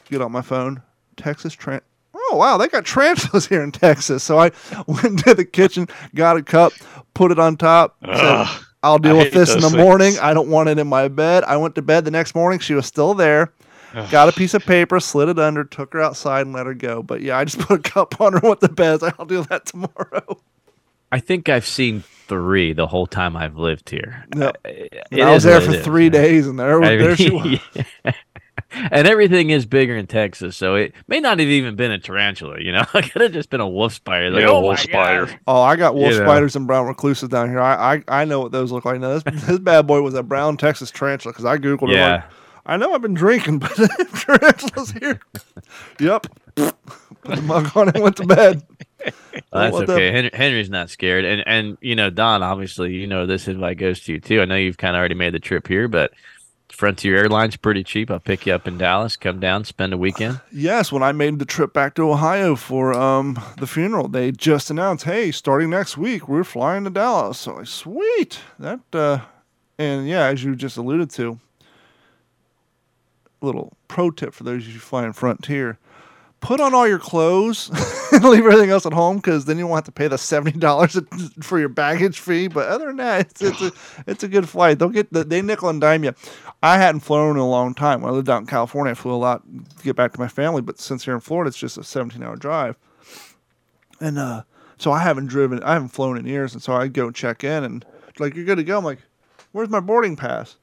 [0.09, 0.81] get on my phone,
[1.17, 1.83] Texas Trent.
[2.13, 4.23] Oh wow, they got tarantulas here in Texas.
[4.23, 4.51] So I
[4.87, 6.73] went to the kitchen, got a cup,
[7.21, 7.95] put it on top.
[8.03, 8.47] said,
[8.83, 10.13] I'll deal I with this in the those morning.
[10.19, 11.43] I don't want it in my bed.
[11.43, 12.57] I went to bed the next morning.
[12.59, 13.53] She was still there.
[14.09, 17.03] Got a piece of paper, slid it under, took her outside, and let her go.
[17.03, 19.01] But yeah, I just put a cup on her, with the bed.
[19.19, 20.39] I'll do that tomorrow.
[21.11, 24.25] I think I've seen three the whole time I've lived here.
[24.35, 24.57] Yep.
[24.65, 24.69] Uh,
[25.11, 26.21] And it I was there for three man.
[26.21, 27.85] days, and there, I there she mean, was.
[28.73, 32.59] and everything is bigger in Texas, so it may not have even been a tarantula.
[32.61, 34.29] You know, it could have just been a wolf spider.
[34.31, 35.27] Like, Yeah, oh wolf my God.
[35.27, 35.39] spider.
[35.47, 36.25] Oh, I got wolf You know.
[36.25, 37.59] spiders and brown recluses down here.
[37.59, 38.99] I, I, I know what those look like.
[38.99, 41.95] Now, this, this bad boy was a brown Texas tarantula because I googled it.
[41.95, 42.23] Yeah, Like,
[42.65, 43.71] I know I've been drinking, but
[44.19, 45.19] tarantula's here.
[45.99, 46.27] yep.
[46.55, 46.75] Put
[47.23, 48.63] the mug on and went to bed.
[49.03, 49.13] Well,
[49.63, 50.11] that's What the- okay.
[50.11, 53.99] Henry, Henry's not scared, and and you know, Don, obviously, you know, this invite goes
[54.01, 54.41] to you too.
[54.41, 56.11] I know you've kind of already made the trip here, but
[56.81, 58.09] Frontier Airlines pretty cheap.
[58.09, 59.15] I'll pick you up in Dallas.
[59.15, 60.41] Come down, spend a weekend.
[60.51, 64.71] Yes, when I made the trip back to Ohio for um, the funeral, they just
[64.71, 68.39] announced, "Hey, starting next week, we're flying to Dallas." So, like, sweet.
[68.57, 69.19] That uh,
[69.77, 71.39] and yeah, as you just alluded to,
[73.41, 75.77] little pro tip for those of you flying Frontier:
[76.41, 77.69] put on all your clothes
[78.11, 80.59] and leave everything else at home, because then you won't have to pay the seventy
[80.59, 80.99] dollars
[81.41, 82.47] for your baggage fee.
[82.47, 83.71] But other than that, it's it's a
[84.05, 84.79] it's a good flight.
[84.79, 86.13] They'll get the, they nickel and dime you.
[86.61, 88.01] I hadn't flown in a long time.
[88.01, 89.43] When I lived out in California, I flew a lot
[89.77, 90.61] to get back to my family.
[90.61, 92.77] But since here in Florida, it's just a 17 hour drive.
[93.99, 94.43] And uh,
[94.77, 96.53] so I haven't driven, I haven't flown in years.
[96.53, 97.85] And so I go check in and
[98.19, 98.77] like, you're good to go.
[98.77, 98.99] I'm like,
[99.51, 100.57] where's my boarding pass?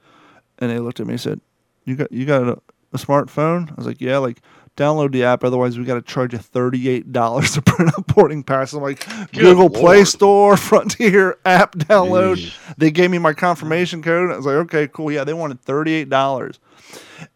[0.59, 1.41] And they looked at me and said,
[1.85, 2.59] you got, you got a,
[2.93, 3.71] a smartphone?
[3.71, 4.43] I was like, yeah, like
[4.79, 5.45] download the app.
[5.45, 8.73] Otherwise we got to charge you $38 to print a boarding pass.
[8.73, 12.55] I'm like, Google Play Store, Frontier app download.
[12.79, 14.31] They gave me my confirmation code.
[14.31, 15.11] I was like, okay, cool.
[15.13, 16.59] Yeah, they wanted thirty-eight dollars,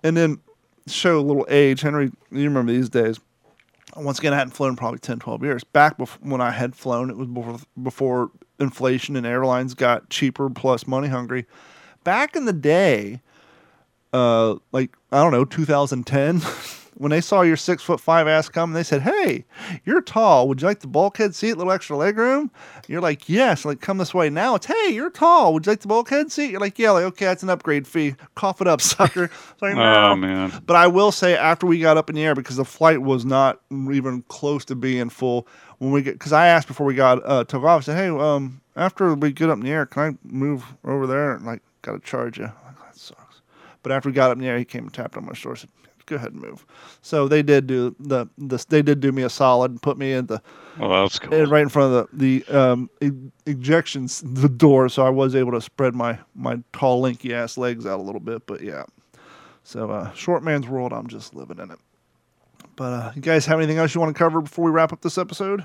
[0.02, 0.38] and then
[0.86, 1.80] show a little age.
[1.80, 3.20] Henry, you remember these days?
[3.94, 5.64] Once again, I hadn't flown probably 10, 12 years.
[5.64, 10.48] Back bef- when I had flown, it was before, before inflation and airlines got cheaper
[10.48, 11.44] plus money hungry.
[12.02, 13.20] Back in the day,
[14.14, 16.40] uh, like I don't know, 2010,
[17.02, 19.44] when they saw your six foot five ass come, they said, "Hey,
[19.84, 20.46] you're tall.
[20.46, 22.48] Would you like the bulkhead seat, A little extra leg room?"
[22.86, 24.30] You're like, "Yes." Like, come this way.
[24.30, 25.52] Now it's, "Hey, you're tall.
[25.52, 28.14] Would you like the bulkhead seat?" You're like, "Yeah." Like, okay, that's an upgrade fee.
[28.36, 29.32] Cough it up, sucker.
[29.60, 30.52] Like, Oh man.
[30.64, 33.24] But I will say, after we got up in the air, because the flight was
[33.24, 35.48] not even close to being full,
[35.78, 38.10] when we get, because I asked before we got uh, took off, I said, "Hey,
[38.10, 41.62] um, after we get up in the air, can I move over there?" And like,
[41.82, 42.44] got to charge you.
[42.44, 43.40] Like, that sucks.
[43.82, 45.56] But after we got up in the air, he came and tapped on my shoulder.
[45.56, 45.70] Said,
[46.12, 46.64] "Go ahead and move."
[47.00, 50.12] So they did do the the they did do me a solid and put me
[50.12, 50.40] in the
[50.78, 51.32] Well, that's cool.
[51.34, 53.10] in- right in front of the the um, e-
[53.46, 57.86] ejections the door, so I was able to spread my my tall lanky ass legs
[57.86, 58.46] out a little bit.
[58.46, 58.84] But yeah,
[59.64, 61.78] so uh, short man's world, I'm just living in it.
[62.76, 65.02] But uh, you guys have anything else you want to cover before we wrap up
[65.02, 65.64] this episode?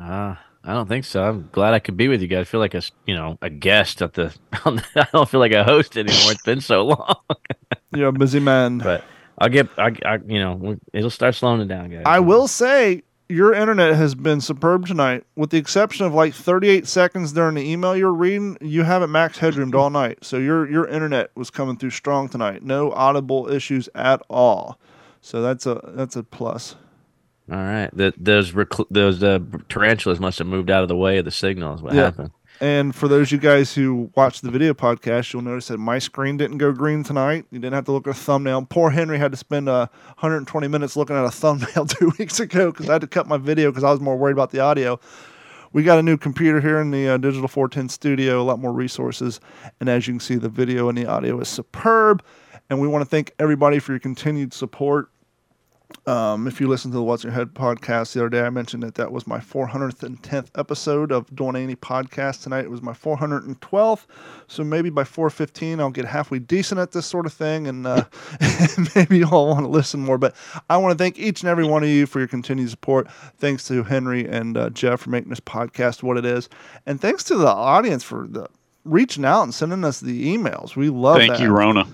[0.00, 0.34] Uh,
[0.66, 1.22] I don't think so.
[1.22, 2.40] I'm glad I could be with you guys.
[2.40, 4.34] I feel like a you know a guest at the.
[4.64, 6.32] On the I don't feel like a host anymore.
[6.32, 7.16] It's been so long.
[7.94, 8.78] You're a busy man.
[8.78, 9.04] But
[9.38, 9.68] I'll get.
[9.78, 12.04] I, I you know it'll start slowing it down, guys.
[12.06, 16.86] I will say your internet has been superb tonight, with the exception of like 38
[16.86, 18.56] seconds during the email you're reading.
[18.60, 22.62] You haven't max headroomed all night, so your your internet was coming through strong tonight.
[22.62, 24.78] No audible issues at all.
[25.20, 26.76] So that's a that's a plus.
[27.50, 27.90] All right.
[27.92, 31.30] The, those recl- those uh, tarantulas must have moved out of the way of the
[31.30, 31.74] signal.
[31.74, 32.04] Is what Yeah.
[32.04, 32.30] happened.
[32.60, 35.98] And for those of you guys who watch the video podcast, you'll notice that my
[35.98, 37.46] screen didn't go green tonight.
[37.50, 38.66] You didn't have to look at a thumbnail.
[38.70, 39.88] Poor Henry had to spend uh,
[40.20, 43.38] 120 minutes looking at a thumbnail two weeks ago because I had to cut my
[43.38, 45.00] video because I was more worried about the audio.
[45.72, 48.72] We got a new computer here in the uh, Digital 410 studio, a lot more
[48.72, 49.40] resources.
[49.80, 52.22] And as you can see, the video and the audio is superb.
[52.70, 55.10] And we want to thank everybody for your continued support.
[56.06, 58.50] Um, if you listen to the What's in Your Head podcast the other day, I
[58.50, 62.64] mentioned that that was my 410th episode of Doing Any podcast tonight.
[62.64, 64.06] It was my 412th.
[64.46, 68.04] So maybe by 415, I'll get halfway decent at this sort of thing, and uh,
[68.94, 70.18] maybe you all want to listen more.
[70.18, 70.34] But
[70.68, 73.10] I want to thank each and every one of you for your continued support.
[73.38, 76.48] Thanks to Henry and uh, Jeff for making this podcast what it is,
[76.86, 78.48] and thanks to the audience for the
[78.84, 80.76] reaching out and sending us the emails.
[80.76, 81.40] We love Thank that.
[81.40, 81.86] you, Rona.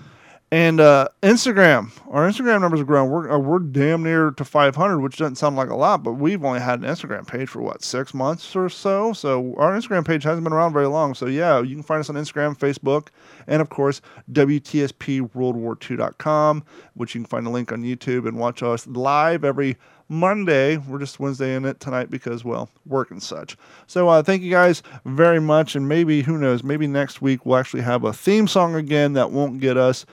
[0.53, 3.09] And uh, Instagram, our Instagram numbers are growing.
[3.09, 6.43] We're uh, we're damn near to 500, which doesn't sound like a lot, but we've
[6.43, 9.13] only had an Instagram page for what six months or so.
[9.13, 11.13] So our Instagram page hasn't been around very long.
[11.13, 13.07] So yeah, you can find us on Instagram, Facebook,
[13.47, 14.01] and of course
[14.33, 16.63] WTSPWorldWar2.com,
[16.95, 19.77] which you can find a link on YouTube and watch us live every
[20.09, 20.75] Monday.
[20.75, 23.55] We're just Wednesday in it tonight because, well, work and such.
[23.87, 25.77] So uh, thank you guys very much.
[25.77, 29.31] And maybe, who knows, maybe next week we'll actually have a theme song again that
[29.31, 30.05] won't get us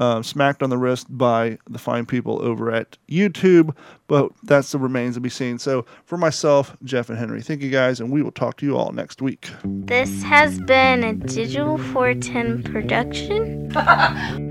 [0.00, 3.76] uh, smacked on the wrist by the fine people over at YouTube.
[4.08, 5.58] But that's the remains to be seen.
[5.58, 8.00] So for myself, Jeff and Henry, thank you guys.
[8.00, 9.50] And we will talk to you all next week.
[9.62, 14.46] This has been a Digital 410 production.